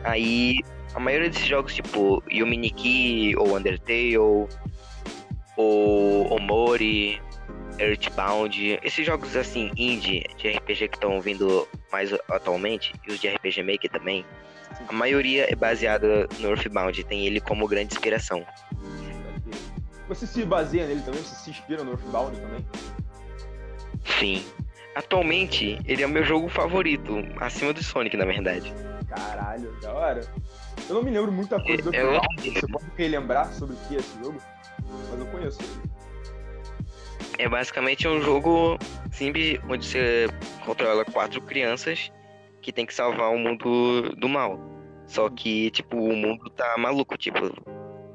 [0.03, 0.59] Aí
[0.93, 4.17] a maioria desses jogos, tipo Yuminiki ou Undertale
[5.57, 7.21] ou Omori,
[7.79, 13.27] Earthbound, esses jogos assim, indie de RPG que estão vindo mais atualmente, e os de
[13.27, 14.25] RPG Maker também,
[14.87, 18.45] a maioria é baseada no Earthbound, tem ele como grande inspiração.
[20.07, 21.21] Você se baseia nele também?
[21.21, 22.65] Você se inspira no Earthbound também?
[24.19, 24.45] Sim.
[24.93, 28.73] Atualmente, ele é o meu jogo favorito, acima do Sonic, na verdade.
[29.09, 30.21] Caralho, da hora.
[30.87, 32.51] Eu não me lembro muita coisa do É- é Earthbound.
[32.51, 34.39] Você pode relembrar sobre o que é esse jogo?
[35.09, 35.59] Mas eu conheço.
[37.37, 38.77] É basicamente um jogo
[39.11, 40.27] simples onde você
[40.65, 42.11] controla quatro crianças
[42.61, 44.59] que tem que salvar o mundo do mal.
[45.07, 47.39] Só que, tipo, o mundo tá maluco, tipo,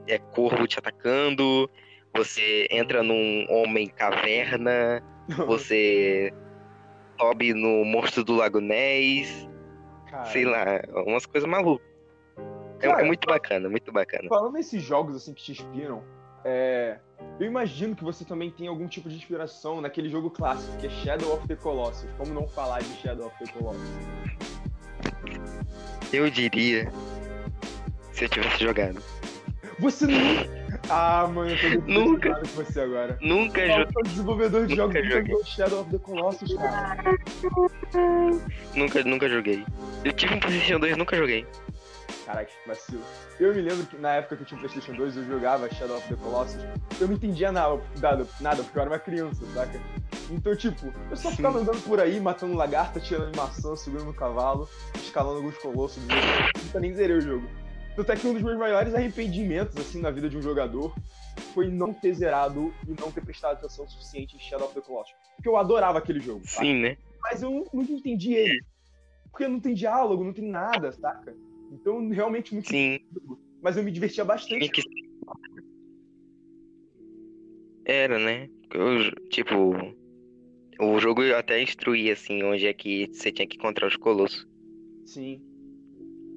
[0.07, 1.71] é corvo te atacando,
[2.15, 5.03] você entra num homem caverna,
[5.47, 6.33] você
[7.19, 9.49] sobe no monstro do Lago Ness,
[10.11, 10.33] Caralho.
[10.33, 11.87] sei lá, umas coisas malucas.
[12.81, 14.29] É, Cara, é muito bacana, muito bacana.
[14.29, 16.03] Falando nesses jogos assim que te inspiram,
[16.45, 16.99] é,
[17.39, 20.91] eu imagino que você também tem algum tipo de inspiração naquele jogo clássico, que é
[20.91, 22.09] Shadow of the Colossus.
[22.17, 23.83] Como não falar de Shadow of the Colossus?
[26.13, 26.91] Eu diria
[28.13, 29.03] se eu tivesse jogado.
[29.79, 30.61] Você nunca.
[30.91, 32.35] Ah, mano, eu tô Nunca.
[32.35, 33.17] com você agora.
[33.21, 33.87] Nunca joguei.
[33.97, 35.31] o desenvolvedor de Nunca jogos que joguei.
[35.33, 36.97] jogou Shadow of the Colossus, cara?
[38.75, 39.65] Nunca, nunca joguei.
[40.05, 41.47] Eu tive um PlayStation 2 nunca joguei.
[42.25, 43.03] Caraca, que vacilo.
[43.39, 45.97] Eu me lembro que na época que eu tinha um PlayStation 2 eu jogava Shadow
[45.97, 46.63] of the Colossus.
[47.01, 47.81] Eu não entendia nada,
[48.41, 49.81] nada, porque eu era uma criança, saca?
[50.31, 54.69] Então, tipo, eu só ficava andando por aí, matando lagarta, tirando maçã, subindo no cavalo,
[54.95, 56.03] escalando alguns colossos.
[56.65, 57.49] Nunca nem zerei o jogo.
[57.97, 60.95] Tanto é que um dos meus maiores arrependimentos, assim, na vida de um jogador
[61.53, 65.15] foi não ter zerado e não ter prestado atenção suficiente em Shadow of the Colossus.
[65.37, 66.65] Porque eu adorava aquele jogo, saca?
[66.65, 66.97] Sim, né?
[67.23, 68.65] mas eu nunca entendi ele.
[69.31, 71.35] Porque não tem diálogo, não tem nada, saca?
[71.71, 72.99] Então, realmente, muito Sim.
[73.63, 74.59] mas eu me divertia bastante.
[74.59, 74.83] Tinha que...
[77.85, 78.49] Era, né?
[78.73, 79.73] Eu, tipo,
[80.81, 84.47] o jogo até instruía, assim, onde é que você tinha que encontrar os colossos.
[85.05, 85.43] Sim.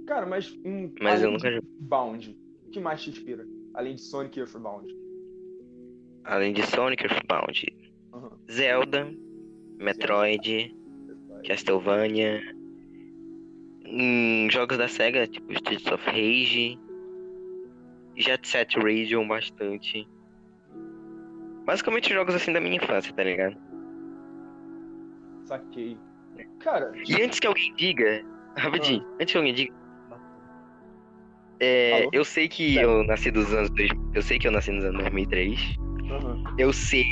[0.07, 1.69] Cara, mas um Mas eu nunca joguei.
[1.79, 2.37] Bound,
[2.71, 3.47] que mais te inspira?
[3.73, 4.93] Além de Sonic e Earthbound.
[6.23, 7.65] Além de Sonic Earthbound.
[8.13, 8.29] Uhum.
[8.51, 9.11] Zelda,
[9.77, 10.75] Metroid,
[11.45, 12.41] Castlevania.
[13.85, 16.79] Hum, jogos da SEGA, tipo Streets of Rage.
[18.15, 20.07] Jet Set Radio bastante.
[21.65, 23.55] Basicamente jogos assim da minha infância, tá ligado?
[25.45, 25.97] Saquei.
[26.59, 26.91] Cara.
[27.07, 28.23] E antes que alguém diga,
[28.57, 29.17] rapidinho, ah.
[29.21, 29.73] antes que alguém diga.
[31.59, 33.71] É, eu sei que eu nasci dos anos.
[34.13, 35.77] Eu sei que eu nasci nos anos 2003.
[35.77, 36.43] Uhum.
[36.57, 37.05] Eu sei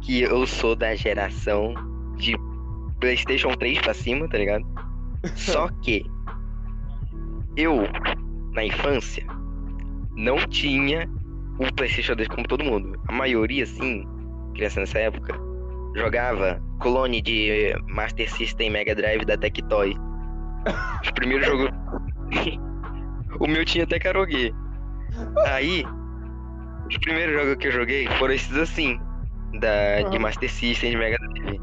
[0.00, 1.74] que eu sou da geração
[2.16, 2.34] de
[3.00, 4.64] PlayStation 3 pra cima, tá ligado?
[5.36, 6.04] Só que
[7.56, 7.82] eu,
[8.52, 9.24] na infância,
[10.16, 11.08] não tinha
[11.58, 13.00] o PlayStation 2 como todo mundo.
[13.08, 14.06] A maioria, sim,
[14.54, 15.38] criança nessa época,
[15.94, 19.94] jogava clone de Master System Mega Drive da Tectoy.
[21.08, 21.68] O primeiro jogo.
[23.40, 24.52] o meu tinha até karaokê.
[25.46, 25.84] Aí,
[26.88, 28.98] os primeiros jogos que eu joguei foram esses assim,
[29.60, 31.60] da, de Master System de Mega Drive.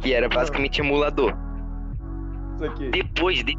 [0.00, 1.32] Que era basicamente emulador.
[2.54, 2.88] Isso aqui.
[2.90, 3.54] Depois de.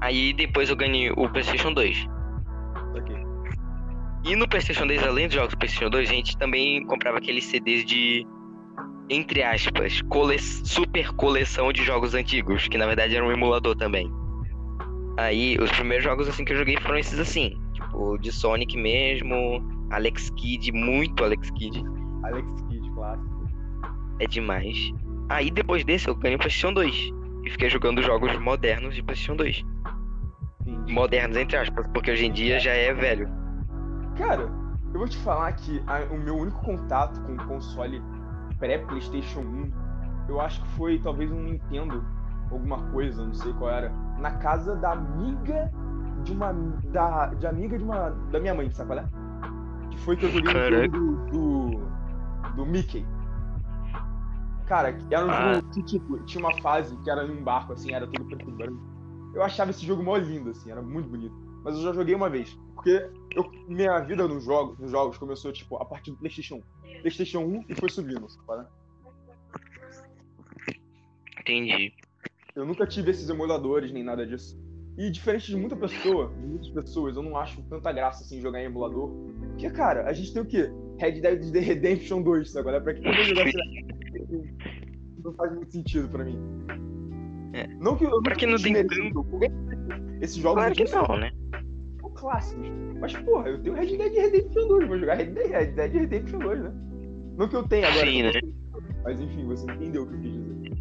[0.00, 1.96] Aí depois eu ganhei o PlayStation 2.
[1.96, 2.08] Isso
[2.96, 3.14] aqui.
[4.24, 7.44] E no PlayStation 2, além dos jogos do PlayStation 2, a gente também comprava aqueles
[7.44, 8.26] CDs de
[9.10, 14.12] entre aspas, cole super coleção de jogos antigos, que na verdade era um emulador também.
[15.16, 19.62] Aí, os primeiros jogos assim que eu joguei foram esses assim, tipo, de Sonic mesmo,
[19.90, 21.82] Alex Kidd, muito Alex Kidd.
[22.22, 23.48] Alex Kidd, clássico.
[24.20, 24.92] É demais.
[25.30, 27.17] Aí, depois desse, eu ganhei o PlayStation 2
[27.48, 29.64] e fiquei jogando jogos modernos de PlayStation 2.
[30.64, 30.92] Sim.
[30.92, 33.26] Modernos, entre aspas, porque hoje em dia já é velho.
[34.18, 34.42] Cara,
[34.92, 38.02] eu vou te falar que a, o meu único contato com o console
[38.58, 39.72] pré-PlayStation 1,
[40.28, 42.04] eu acho que foi talvez um Nintendo,
[42.50, 45.72] alguma coisa, não sei qual era, na casa da amiga
[46.24, 46.52] de uma.
[46.52, 48.10] da, de amiga de uma.
[48.30, 49.04] da minha mãe, sabe qual é?
[49.90, 51.80] Que foi que eu joguei o do, do,
[52.56, 53.06] do Mickey.
[54.68, 55.54] Cara, era um ah.
[55.54, 58.50] jogo que, tipo, tinha uma fase que era em um barco, assim, era tudo preto
[58.50, 58.78] e branco.
[59.34, 61.34] Eu achava esse jogo mó lindo, assim, era muito bonito.
[61.64, 62.56] Mas eu já joguei uma vez.
[62.74, 67.00] Porque eu, minha vida nos jogos, nos jogos começou, tipo, a partir do PlayStation 1.
[67.00, 68.66] PlayStation 1 e foi subindo, sabe?
[71.40, 71.94] Entendi.
[72.54, 74.60] Eu nunca tive esses emuladores nem nada disso.
[74.98, 78.60] E diferente de muita pessoa, de muitas pessoas, eu não acho tanta graça assim jogar
[78.60, 79.10] em emulador.
[79.50, 80.70] Porque, cara, a gente tem o quê?
[80.98, 82.70] Red Dead Redemption 2, sabe?
[82.70, 83.44] É pra que vou jogar
[85.24, 86.38] Não faz muito sentido pra mim.
[87.52, 87.66] É.
[87.80, 89.26] Não que eu, pra que não tem tanto.
[90.20, 91.32] Esses jogos claro que não, né?
[92.18, 92.68] clássicos.
[93.00, 96.38] Mas, porra, eu tenho Red Dead Redemption 2, vou jogar Red Dead, Red Dead Redemption
[96.40, 96.72] 2, né?
[97.36, 98.06] Não que eu tenha agora.
[98.06, 98.32] Sim, né?
[99.04, 100.72] Mas enfim, você entendeu o que eu quis dizer.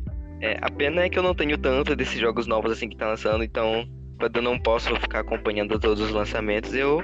[0.41, 3.07] É, a pena é que eu não tenho tanto desses jogos novos assim que tá
[3.07, 3.87] lançando, então
[4.19, 7.01] quando eu não posso ficar acompanhando todos os lançamentos, eu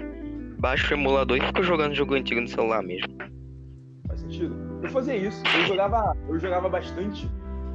[0.59, 3.07] baixo o emulador e fico jogando jogo antigo no celular mesmo.
[4.07, 4.55] Faz sentido.
[4.83, 7.29] Eu fazia isso, eu jogava, eu jogava bastante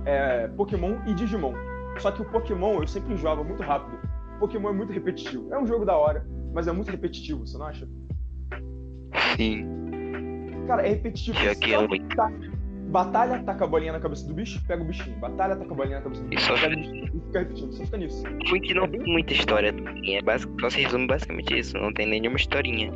[0.04, 1.54] é, Pokémon e Digimon.
[1.98, 3.98] Só que o Pokémon eu sempre enjoava muito rápido.
[4.38, 5.52] Pokémon é muito repetitivo.
[5.52, 7.88] É um jogo da hora, mas é muito repetitivo, você não acha?
[9.36, 9.66] Sim.
[10.66, 11.38] Cara, é repetitivo.
[11.60, 11.86] Que é.
[12.14, 12.30] Tá,
[12.90, 15.16] batalha, taca a bolinha na cabeça do bicho, pega o bichinho.
[15.18, 16.54] Batalha, taca a bolinha na cabeça do bicho, só...
[16.54, 17.04] pega o bichinho.
[17.06, 18.22] E fica repetindo, só fica nisso.
[18.48, 20.16] Muito não tem muita história também.
[20.16, 20.52] É basic...
[20.60, 22.92] Só se resume basicamente isso, não tem nenhuma historinha.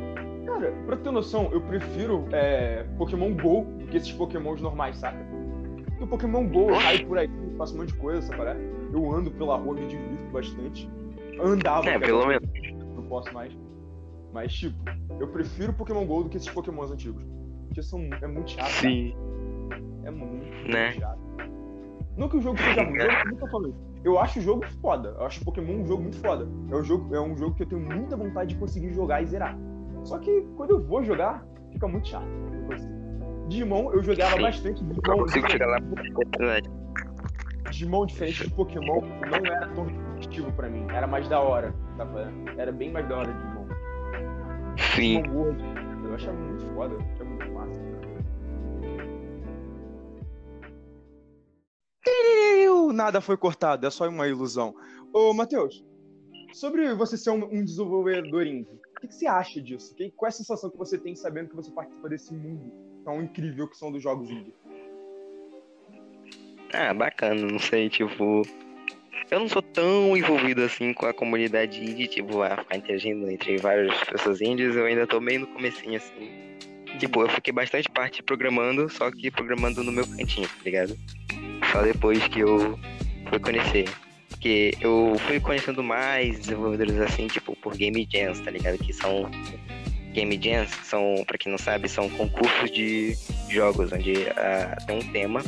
[0.63, 5.17] Cara, pra ter noção, eu prefiro é, Pokémon GO do que esses Pokémons normais, saca?
[5.85, 8.41] Porque o Pokémon GO eu saio por aí, faço um monte de coisa, sabe?
[8.93, 10.89] Eu ando pela rua, me divirto bastante.
[11.41, 11.89] Andava.
[11.89, 12.47] É, pelo menos
[13.09, 13.55] posso mais.
[14.31, 14.75] Mas, tipo,
[15.19, 17.23] eu prefiro Pokémon GO do que esses Pokémons antigos.
[17.67, 18.71] Porque são, é muito chato.
[18.71, 19.13] Sim.
[19.69, 19.83] Cara.
[20.05, 20.85] É muito, né?
[20.85, 21.19] muito chato.
[22.17, 23.73] Não que o jogo seja ruim, eu nunca falei.
[24.03, 25.15] Eu acho o jogo foda.
[25.17, 26.47] Eu acho Pokémon um jogo muito foda.
[26.71, 29.25] É um jogo, é um jogo que eu tenho muita vontade de conseguir jogar e
[29.27, 29.57] zerar.
[30.03, 32.27] Só que quando eu vou jogar, fica muito chato.
[33.47, 34.41] Digimon, eu jogava Sim.
[34.41, 34.83] bastante.
[34.83, 35.77] Digimon, eu consigo chegar lá.
[37.69, 40.85] Digimon, diferente de Pokémon, não era tão repetitivo pra mim.
[40.89, 41.73] Era mais da hora.
[41.97, 42.07] Tá
[42.57, 43.67] era bem mais da hora Digimon.
[44.95, 45.21] Sim.
[45.21, 46.93] Digimon eu achava muito foda.
[46.93, 47.93] Eu achava muito massa.
[52.93, 54.73] Nada foi cortado, é só uma ilusão.
[55.11, 55.83] Ô, Matheus,
[56.53, 59.93] sobre você ser um, um desenvolvedor indie, que, que, você acha disso?
[59.95, 62.71] Que, qual é a sensação que você tem sabendo que você participa desse mundo
[63.03, 64.53] tão incrível que são dos jogos indie?
[66.73, 68.41] Ah, bacana, não sei, tipo.
[69.29, 73.57] Eu não sou tão envolvido assim com a comunidade indie, tipo, a ficar interagindo entre
[73.57, 76.57] várias pessoas indies, eu ainda tô meio no comecinho assim.
[76.99, 80.95] Tipo, eu fiquei bastante parte programando, só que programando no meu cantinho, tá ligado?
[81.71, 82.79] Só depois que eu
[83.29, 83.85] fui conhecer.
[84.43, 88.77] Que eu fui conhecendo mais desenvolvedores assim, tipo, por Game Jams, tá ligado?
[88.77, 89.31] Que são.
[90.11, 93.17] Game Jams são, pra quem não sabe, são concursos de
[93.49, 95.41] jogos, onde uh, tem um tema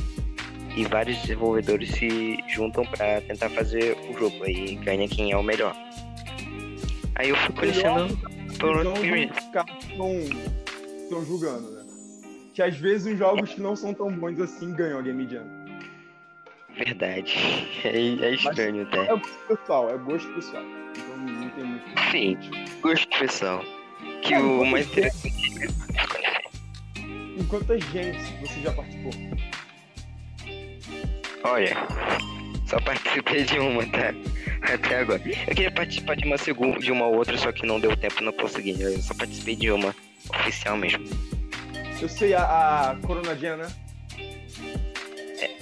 [0.75, 4.43] e vários desenvolvedores se juntam para tentar fazer o jogo.
[4.43, 5.75] Aí ganha quem é o melhor.
[7.15, 8.17] Aí eu fui conhecendo
[8.57, 8.77] por
[11.03, 11.85] estão julgando, né?
[12.53, 15.64] Que às vezes os jogos que não são tão bons assim ganham a Game Jam.
[16.77, 17.33] Verdade.
[17.85, 19.03] É, é estranho Mas, até.
[19.03, 20.63] É gosto pessoal, é gosto pessoal.
[20.97, 21.85] Então não tem muito.
[22.09, 22.37] Sim,
[22.81, 23.63] gosto pessoal.
[24.23, 25.69] Que é, o mais interessante.
[26.97, 29.11] Em quantas gente você já participou?
[31.43, 31.75] Olha,
[32.65, 34.13] só participei de uma, tá?
[34.73, 35.21] Até agora.
[35.25, 38.33] Eu queria participar de uma segunda, de uma outra, só que não deu tempo, não
[38.33, 38.81] consegui.
[38.81, 39.95] Eu só participei de uma
[40.39, 41.05] oficial mesmo.
[42.01, 43.67] Eu sei a, a Corona Jam, né?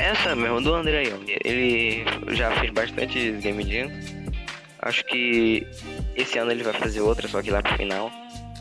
[0.03, 1.37] É, essa mesmo, do André Young.
[1.45, 2.03] Ele
[2.35, 3.89] já fez bastante Game Jam.
[4.79, 5.65] Acho que
[6.15, 8.11] esse ano ele vai fazer outra, só que lá pro final.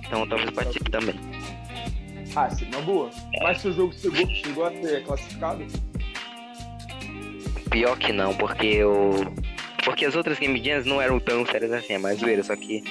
[0.06, 1.16] Então talvez participe também.
[2.36, 3.10] Ah, sim, uma boa.
[3.42, 5.66] Mas seu jogo chegou, chegou a ser classificado?
[7.70, 9.12] Pior que não, porque eu.
[9.84, 12.84] Porque as outras Game Jams não eram tão sérias assim, é mais zoeira, só que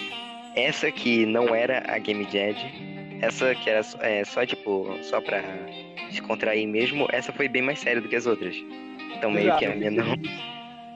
[0.57, 2.53] essa que não era a Game Jam,
[3.21, 5.41] essa que era é, só tipo, só pra
[6.11, 8.55] descontrair mesmo, essa foi bem mais séria do que as outras.
[9.17, 9.59] Então meio Exato.
[9.59, 10.15] que a minha não.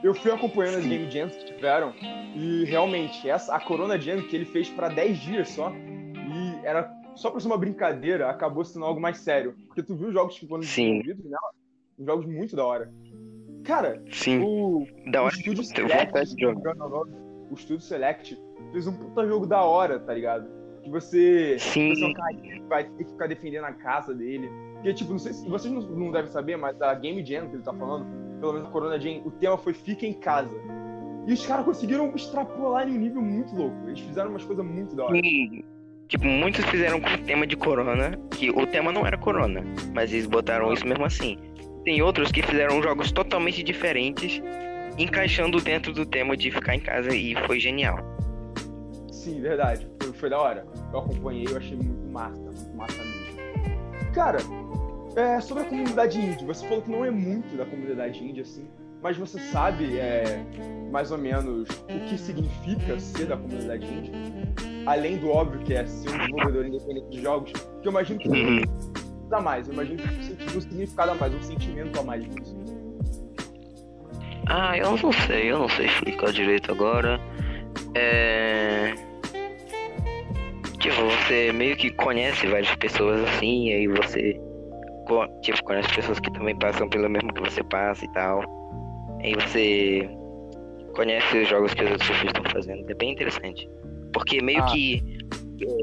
[0.02, 0.80] Eu fui acompanhando Sim.
[0.80, 1.94] as Game Jams que tiveram
[2.34, 6.90] e realmente, essa, a Corona Jam que ele fez para 10 dias só, e era
[7.16, 9.54] só pra ser uma brincadeira, acabou sendo algo mais sério.
[9.66, 11.50] Porque tu viu os jogos que foram desenvolvidos nela?
[11.98, 12.92] Jogos muito da hora.
[13.64, 14.42] Cara, Sim.
[14.44, 15.34] o, da hora.
[15.34, 16.36] o Studio Select,
[17.50, 18.38] o Studio Select
[18.70, 20.46] fez um puta jogo da hora, tá ligado?
[20.86, 21.94] Que você, Sim.
[21.94, 22.12] você
[22.68, 24.48] vai ter que ficar defendendo a casa dele.
[24.74, 27.56] Porque, tipo, não sei se vocês não, não devem saber, mas a Game Jam que
[27.56, 28.06] ele tá falando,
[28.38, 30.56] pelo menos a Corona Jam, o tema foi Fica em Casa.
[31.26, 33.76] E os caras conseguiram extrapolar em um nível muito louco.
[33.86, 35.16] Eles fizeram umas coisas muito da hora.
[35.16, 35.64] Sim.
[36.06, 40.12] Tipo, muitos fizeram com o tema de Corona, que o tema não era Corona, mas
[40.12, 41.36] eles botaram isso mesmo assim
[41.86, 44.42] tem outros que fizeram jogos totalmente diferentes,
[44.98, 47.96] encaixando dentro do tema de ficar em casa e foi genial.
[49.26, 49.88] Sim, verdade.
[50.00, 50.64] Foi, foi da hora.
[50.92, 54.12] Eu acompanhei, eu achei muito massa, muito massa mesmo.
[54.14, 54.38] Cara,
[55.16, 58.68] é, sobre a comunidade indie, você falou que não é muito da comunidade indie assim,
[59.02, 60.44] mas você sabe é,
[60.92, 64.12] mais ou menos o que significa ser da comunidade indie?
[64.86, 68.28] Além do óbvio que é ser um desenvolvedor independente de jogos, que eu imagino que
[68.28, 68.62] uhum
[69.32, 69.66] a mais.
[69.66, 72.56] Eu imagino que um significado a mais, um sentimento a mais disso.
[74.46, 77.20] Ah, eu não sei, eu não sei explicar direito agora.
[77.96, 78.94] É.
[80.86, 84.40] Tipo, você meio que conhece várias pessoas assim, e aí você
[85.42, 88.40] tipo, conhece pessoas que também passam pelo mesmo que você passa e tal.
[89.20, 90.08] Aí você
[90.94, 92.88] conhece os jogos que os outros estão fazendo.
[92.88, 93.68] É bem interessante.
[94.12, 94.66] Porque meio ah.
[94.66, 95.02] que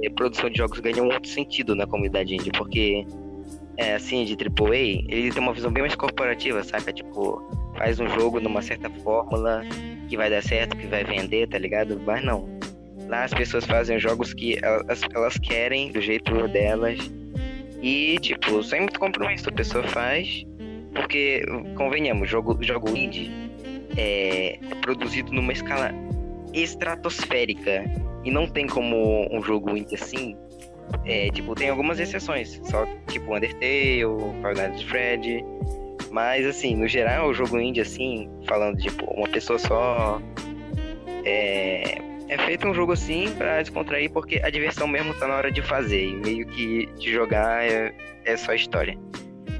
[0.06, 3.06] é, produção de jogos ganha um outro sentido na comunidade indie, porque
[3.76, 6.94] é, assim, de AAA, ele tem uma visão bem mais corporativa, saca?
[6.94, 7.42] Tipo,
[7.78, 9.63] faz um jogo numa certa fórmula
[10.08, 12.00] que vai dar certo, que vai vender, tá ligado?
[12.06, 12.48] Mas não.
[13.13, 16.97] Lá as pessoas fazem jogos que elas, elas querem, do jeito delas.
[17.80, 20.43] E, tipo, sem muito compromisso, a pessoa faz.
[20.95, 21.43] Porque,
[21.76, 23.32] convenhamos, jogo, jogo indie
[23.95, 25.91] é, produzido numa escala
[26.54, 27.84] estratosférica.
[28.26, 30.36] E não tem como um jogo indie assim
[31.06, 34.04] é, tipo, tem algumas exceções, só tipo Undertale,
[34.60, 35.45] at Fred,
[36.10, 40.19] mas assim, no geral, o jogo indie, assim, falando tipo, uma pessoa só.
[41.26, 45.51] É, é feito um jogo assim pra descontrair, porque a diversão mesmo tá na hora
[45.51, 46.05] de fazer.
[46.05, 48.97] E meio que de jogar é, é só história.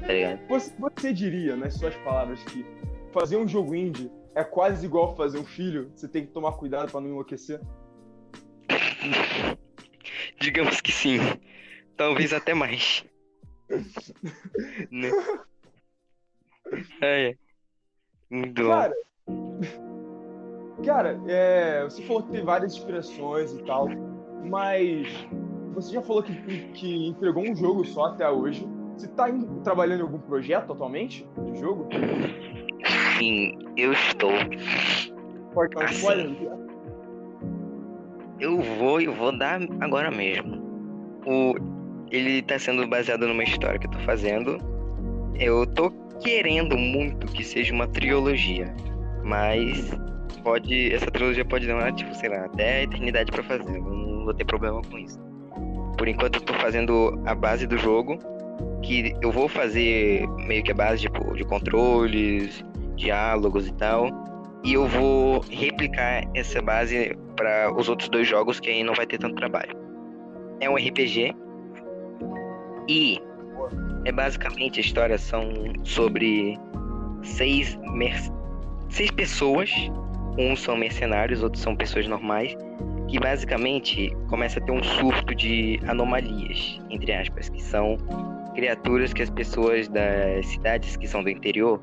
[0.00, 0.40] Tá ligado?
[0.48, 2.64] Você, você diria, nas suas palavras, que
[3.12, 5.90] fazer um jogo indie é quase igual fazer um filho?
[5.94, 7.60] Você tem que tomar cuidado para não enlouquecer?
[10.40, 11.18] Digamos que sim.
[11.96, 13.04] Talvez até mais.
[14.90, 15.10] né?
[17.00, 17.36] É.
[18.30, 18.94] Muito cara,
[20.84, 23.88] cara é, você falou que tem várias inspirações e tal,
[24.44, 25.08] mas
[25.74, 26.34] você já falou que,
[26.72, 28.66] que entregou um jogo só até hoje.
[28.96, 29.26] Você está
[29.64, 31.88] trabalhando em algum projeto atualmente de jogo?
[33.18, 34.30] Sim, eu estou.
[35.52, 36.30] Pode dar spoiler?
[38.38, 40.62] Eu vou, eu vou dar agora mesmo.
[41.26, 41.54] O,
[42.10, 44.58] ele tá sendo baseado numa história que eu tô fazendo.
[45.38, 45.90] Eu tô
[46.22, 48.72] querendo muito que seja uma trilogia,
[49.24, 49.90] mas
[50.44, 53.76] pode, essa trilogia pode demorar, tipo, sei lá, até a eternidade para fazer.
[53.76, 55.18] Eu não vou ter problema com isso.
[55.96, 58.18] Por enquanto eu tô fazendo a base do jogo,
[58.82, 62.64] que eu vou fazer meio que a base tipo, de controles,
[62.96, 64.08] diálogos e tal.
[64.62, 69.06] e eu vou replicar essa base para os outros dois jogos que aí não vai
[69.06, 69.76] ter tanto trabalho.
[70.60, 71.34] É um RPG
[72.88, 73.20] e
[74.04, 75.42] é basicamente a história são
[75.82, 76.58] sobre
[77.22, 77.78] seis
[78.88, 79.70] seis pessoas,
[80.38, 82.56] uns são mercenários, outros são pessoas normais,
[83.08, 87.96] que basicamente começa a ter um surto de anomalias, entre aspas, que são
[88.54, 91.80] criaturas que as pessoas das cidades que são do interior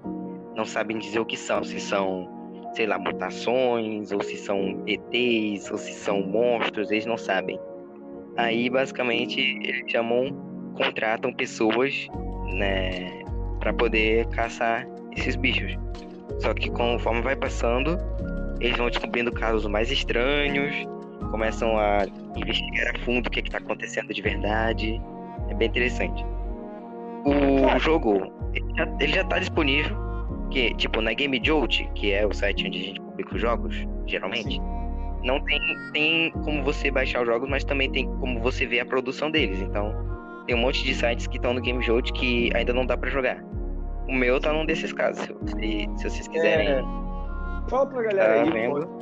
[0.56, 2.28] não sabem dizer o que são, se são,
[2.74, 7.60] sei lá, mutações, ou se são ETs, ou se são monstros, eles não sabem.
[8.38, 10.32] Aí, basicamente, eles chamam,
[10.76, 12.08] contratam pessoas,
[12.54, 13.24] né,
[13.60, 15.78] para poder caçar esses bichos.
[16.40, 17.98] Só que conforme vai passando,
[18.62, 20.88] eles vão descobrindo casos mais estranhos,
[21.32, 22.06] começam a
[22.36, 25.02] investigar a fundo o que é está acontecendo de verdade.
[25.50, 26.24] É bem interessante.
[27.26, 29.98] O jogo, ele já, ele já tá disponível,
[30.52, 33.88] que, tipo, na Game Jolt, que é o site onde a gente publica os jogos,
[34.06, 34.62] geralmente, Sim.
[35.24, 35.60] não tem,
[35.94, 39.60] tem como você baixar os jogos, mas também tem como você ver a produção deles.
[39.60, 39.94] Então,
[40.46, 43.10] tem um monte de sites que estão no Game Jolt que ainda não dá para
[43.10, 43.44] jogar.
[44.08, 46.68] O meu tá num desses casos, se, se vocês quiserem.
[46.68, 47.11] É...
[47.68, 49.02] Fala pra galera tá aí, vendo?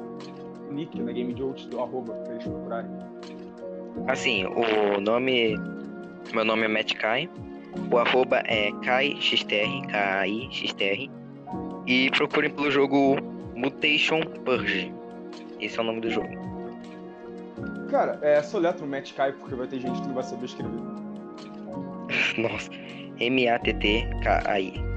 [0.72, 2.92] nick na Game Jolt do arroba pra eles procurarem.
[4.08, 5.58] Assim, o nome.
[6.34, 7.30] Meu nome é Matt Kai.
[7.92, 11.10] O arroba é KaiXTR, K-A-I-X-T-R.
[11.88, 13.18] E procurem pelo jogo
[13.56, 14.94] Mutation Purge.
[15.60, 16.30] Esse é o nome do jogo.
[17.90, 20.46] Cara, é só letra o Matt Kai, porque vai ter gente que não vai saber
[20.46, 20.80] escrever.
[22.38, 22.70] Nossa.
[23.20, 24.89] M-A-T-T-K-A-I.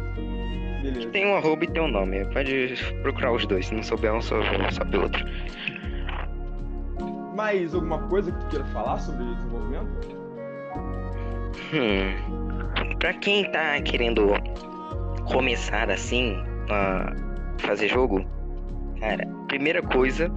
[0.82, 1.10] Beleza.
[1.10, 2.24] Tem um arroba e tem um nome.
[2.26, 3.66] Pode procurar os dois.
[3.66, 4.36] Se não souber um, só,
[4.90, 5.24] pelo outro.
[7.34, 10.22] Mais alguma coisa que tu queira falar sobre desenvolvimento?
[11.72, 12.42] Hum
[13.02, 14.28] para quem tá querendo
[15.26, 16.36] começar assim
[16.70, 17.12] a
[17.58, 18.24] fazer jogo,
[19.00, 20.30] cara, primeira coisa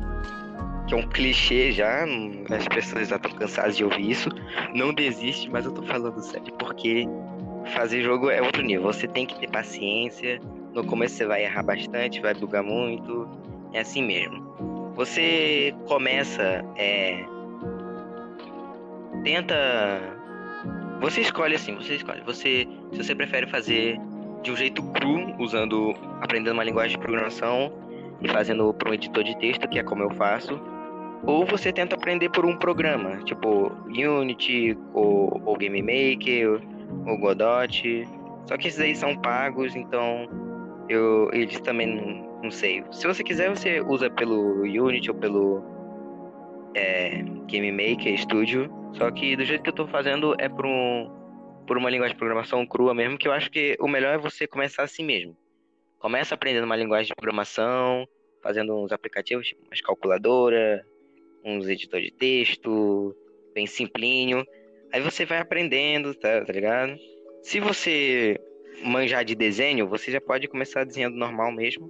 [0.87, 2.05] que é um clichê já,
[2.49, 4.29] as pessoas já estão cansadas de ouvir isso,
[4.73, 7.07] não desiste, mas eu tô falando sério, porque
[7.74, 8.84] fazer jogo é outro nível.
[8.84, 10.39] Você tem que ter paciência.
[10.74, 13.28] No começo você vai errar bastante, vai bugar muito.
[13.74, 14.93] É assim mesmo.
[14.95, 17.26] Você começa, é,
[19.24, 20.16] tenta
[21.01, 22.22] você escolhe assim, você escolhe.
[22.22, 23.99] Você, se você prefere fazer
[24.41, 27.72] de um jeito cru, usando, aprendendo uma linguagem de programação
[28.22, 30.59] e fazendo para um editor de texto, que é como eu faço,
[31.24, 36.61] ou você tenta aprender por um programa, tipo Unity, ou, ou Game Maker,
[37.05, 38.07] ou Godot.
[38.47, 40.27] Só que esses aí são pagos, então
[40.89, 42.83] eu eles também não, não sei.
[42.91, 45.63] Se você quiser, você usa pelo Unity ou pelo
[46.75, 51.11] é, Game Maker Studio só que do jeito que eu tô fazendo é por, um,
[51.67, 54.47] por uma linguagem de programação crua mesmo, que eu acho que o melhor é você
[54.47, 55.38] começar assim mesmo.
[55.99, 58.07] Começa aprendendo uma linguagem de programação,
[58.41, 60.81] fazendo uns aplicativos, tipo umas calculadoras,
[61.43, 63.13] uns editores de texto,
[63.53, 64.45] bem simplinho.
[64.91, 66.95] Aí você vai aprendendo, tá, tá ligado?
[67.43, 68.39] Se você
[68.83, 71.89] manjar de desenho, você já pode começar desenhando normal mesmo.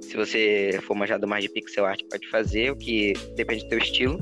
[0.00, 3.78] Se você for manjado mais de pixel art, pode fazer, o que depende do teu
[3.78, 4.18] estilo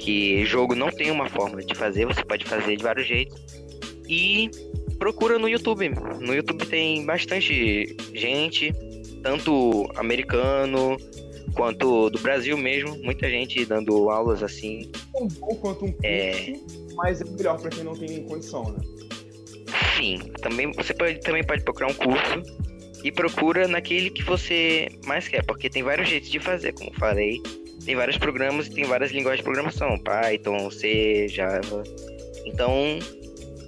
[0.00, 3.38] que jogo não tem uma fórmula de fazer, você pode fazer de vários jeitos.
[4.08, 4.50] E
[4.98, 5.90] procura no YouTube.
[6.20, 8.72] No YouTube tem bastante gente,
[9.22, 10.96] tanto americano
[11.54, 14.90] quanto do Brasil mesmo, muita gente dando aulas assim.
[15.12, 16.54] Tão bom quanto um curso, é...
[16.94, 18.78] mas é melhor para quem não tem condição, né?
[19.96, 22.42] Sim, também você pode, também pode procurar um curso
[23.04, 27.40] e procura naquele que você mais quer, porque tem vários jeitos de fazer, como falei
[27.84, 31.82] tem vários programas e tem várias linguagens de programação, Python, C, Java.
[32.44, 32.98] Então,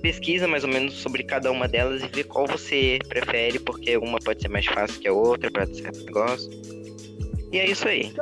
[0.00, 4.18] pesquisa mais ou menos sobre cada uma delas e vê qual você prefere, porque uma
[4.18, 6.50] pode ser mais fácil que a outra para certo negócio.
[7.52, 8.14] E é isso aí.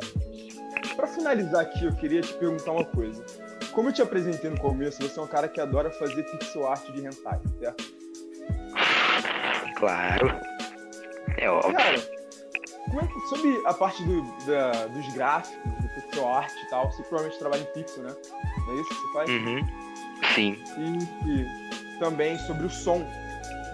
[0.96, 3.24] Para finalizar aqui, eu queria te perguntar uma coisa.
[3.72, 6.84] Como eu te apresentei no começo, você é um cara que adora fazer pixel art
[6.90, 7.84] de hentai, certo?
[9.76, 10.28] Claro.
[11.38, 11.72] É óbvio.
[11.72, 11.98] Cara,
[12.88, 16.90] como é que, sobre a parte do, da, dos gráficos, do pixel art e tal,
[16.90, 18.16] você provavelmente trabalha em pixel, né?
[18.66, 19.30] Não é isso que você faz?
[19.30, 19.66] Uhum.
[20.34, 20.58] Sim.
[20.76, 23.06] E, e, também sobre o som.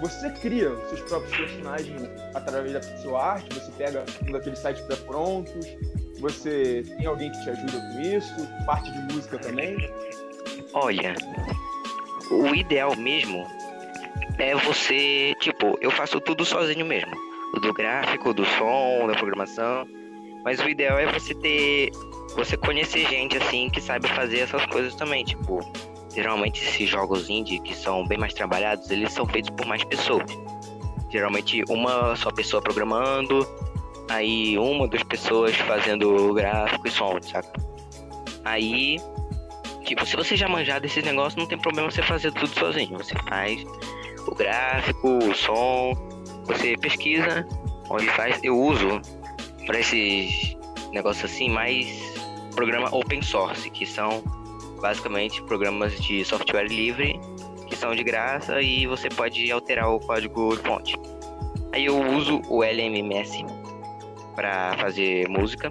[0.01, 2.03] Você cria os seus próprios personagens
[2.35, 5.67] através da pixel art, você pega um daqueles sites pré-prontos,
[6.21, 9.77] você tem alguém que te ajuda com isso, parte de música também?
[10.75, 11.15] Olha,
[12.31, 13.47] o ideal mesmo
[14.39, 17.27] é você, tipo, eu faço tudo sozinho mesmo
[17.61, 19.87] do gráfico, do som, da programação.
[20.45, 21.91] Mas o ideal é você ter.
[22.37, 25.25] Você conhecer gente assim que sabe fazer essas coisas também.
[25.25, 25.61] Tipo,
[26.17, 30.25] geralmente esses jogos indie que são bem mais trabalhados, eles são feitos por mais pessoas.
[31.11, 33.47] Geralmente uma só pessoa programando,
[34.09, 37.53] aí uma duas pessoas fazendo gráfico e som, saca?
[38.47, 38.97] Aí,
[39.85, 42.97] tipo, se você já manjar desses negócios, não tem problema você fazer tudo sozinho.
[42.97, 43.63] Você faz
[44.27, 45.93] o gráfico, o som,
[46.47, 47.47] você pesquisa
[47.91, 48.41] onde faz.
[48.43, 49.03] Eu uso
[49.67, 50.57] para esses
[50.93, 51.87] negócios assim mais
[52.55, 54.23] programa open source, que são
[54.81, 57.19] basicamente programas de software livre
[57.67, 60.97] que são de graça e você pode alterar o código fonte.
[61.73, 63.45] Aí eu uso o LMMS
[64.35, 65.69] para fazer música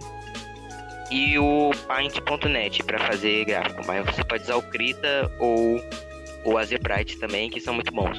[1.10, 5.80] e o Paint.net para fazer gráfico, mas você pode usar o Krita ou
[6.44, 8.18] o Azeprite também, que são muito bons.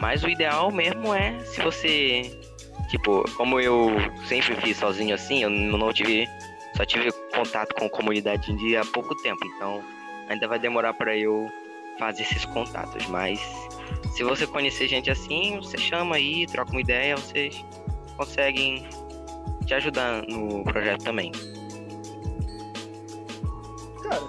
[0.00, 2.38] Mas o ideal mesmo é se você,
[2.90, 3.90] tipo, como eu
[4.26, 6.28] sempre fiz sozinho assim, eu não tive,
[6.76, 9.82] só tive contato com comunidade indie há pouco tempo, então
[10.28, 11.50] ainda vai demorar para eu
[11.98, 13.40] fazer esses contatos, mas
[14.14, 17.64] se você conhecer gente assim, você chama aí, troca uma ideia, vocês
[18.16, 18.86] conseguem
[19.64, 21.32] te ajudar no projeto também.
[24.02, 24.22] Cara,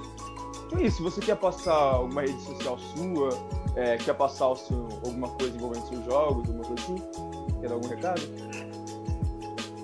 [0.66, 0.98] então é isso.
[0.98, 3.30] Se você quer passar alguma rede social sua,
[3.76, 6.96] é, quer passar seu, alguma coisa envolvendo seus jogos, alguma coisa assim,
[7.60, 8.22] quer dar algum recado?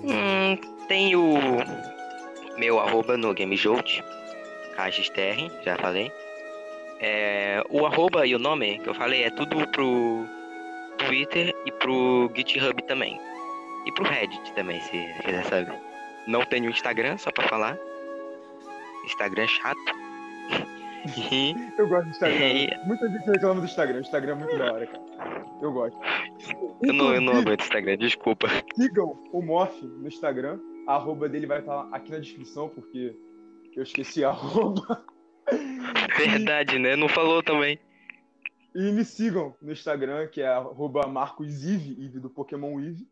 [0.02, 0.56] Hum,
[0.88, 1.36] tem o
[2.58, 4.00] meu arroba no GameJolt,
[4.76, 6.12] KXTR, já falei.
[7.00, 10.26] É, o arroba e o nome que eu falei é tudo pro
[10.98, 13.20] Twitter e pro GitHub também.
[13.86, 15.78] E pro Reddit também, se quiser saber.
[16.26, 17.78] Não tenho Instagram, só pra falar.
[19.04, 19.78] Instagram é chato.
[21.30, 21.54] E...
[21.76, 22.38] Eu gosto do Instagram.
[22.38, 22.86] E...
[22.86, 23.98] Muita gente reclama do Instagram.
[23.98, 25.44] O Instagram é muito da hora, cara.
[25.60, 25.98] Eu gosto.
[26.82, 28.48] Eu não, eu não aguento Instagram, desculpa.
[28.74, 30.58] Sigam o Morph no Instagram.
[30.86, 33.16] A arroba dele vai estar aqui na descrição, porque
[33.74, 35.04] eu esqueci a arroba.
[36.16, 36.96] Verdade, né?
[36.96, 37.78] Não falou também.
[38.74, 43.06] E me sigam no Instagram, que é arroba marcosive, do Pokémon Eve.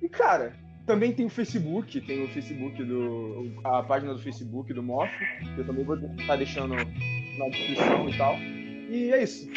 [0.00, 0.56] E, cara,
[0.86, 3.52] também tem o Facebook, tem o Facebook do.
[3.64, 5.12] a página do Facebook do Morph,
[5.54, 8.34] que eu também vou estar deixando na descrição e tal.
[8.38, 9.48] E é isso.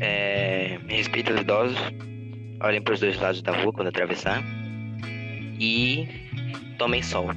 [0.00, 1.78] É, respeito os idosos,
[2.60, 4.42] olhem para os dois lados da rua quando atravessar
[5.58, 6.06] e
[6.78, 7.28] tomem sol.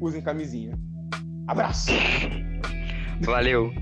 [0.00, 0.78] Usem camisinha.
[1.48, 1.90] Abraço!
[3.22, 3.72] Valeu!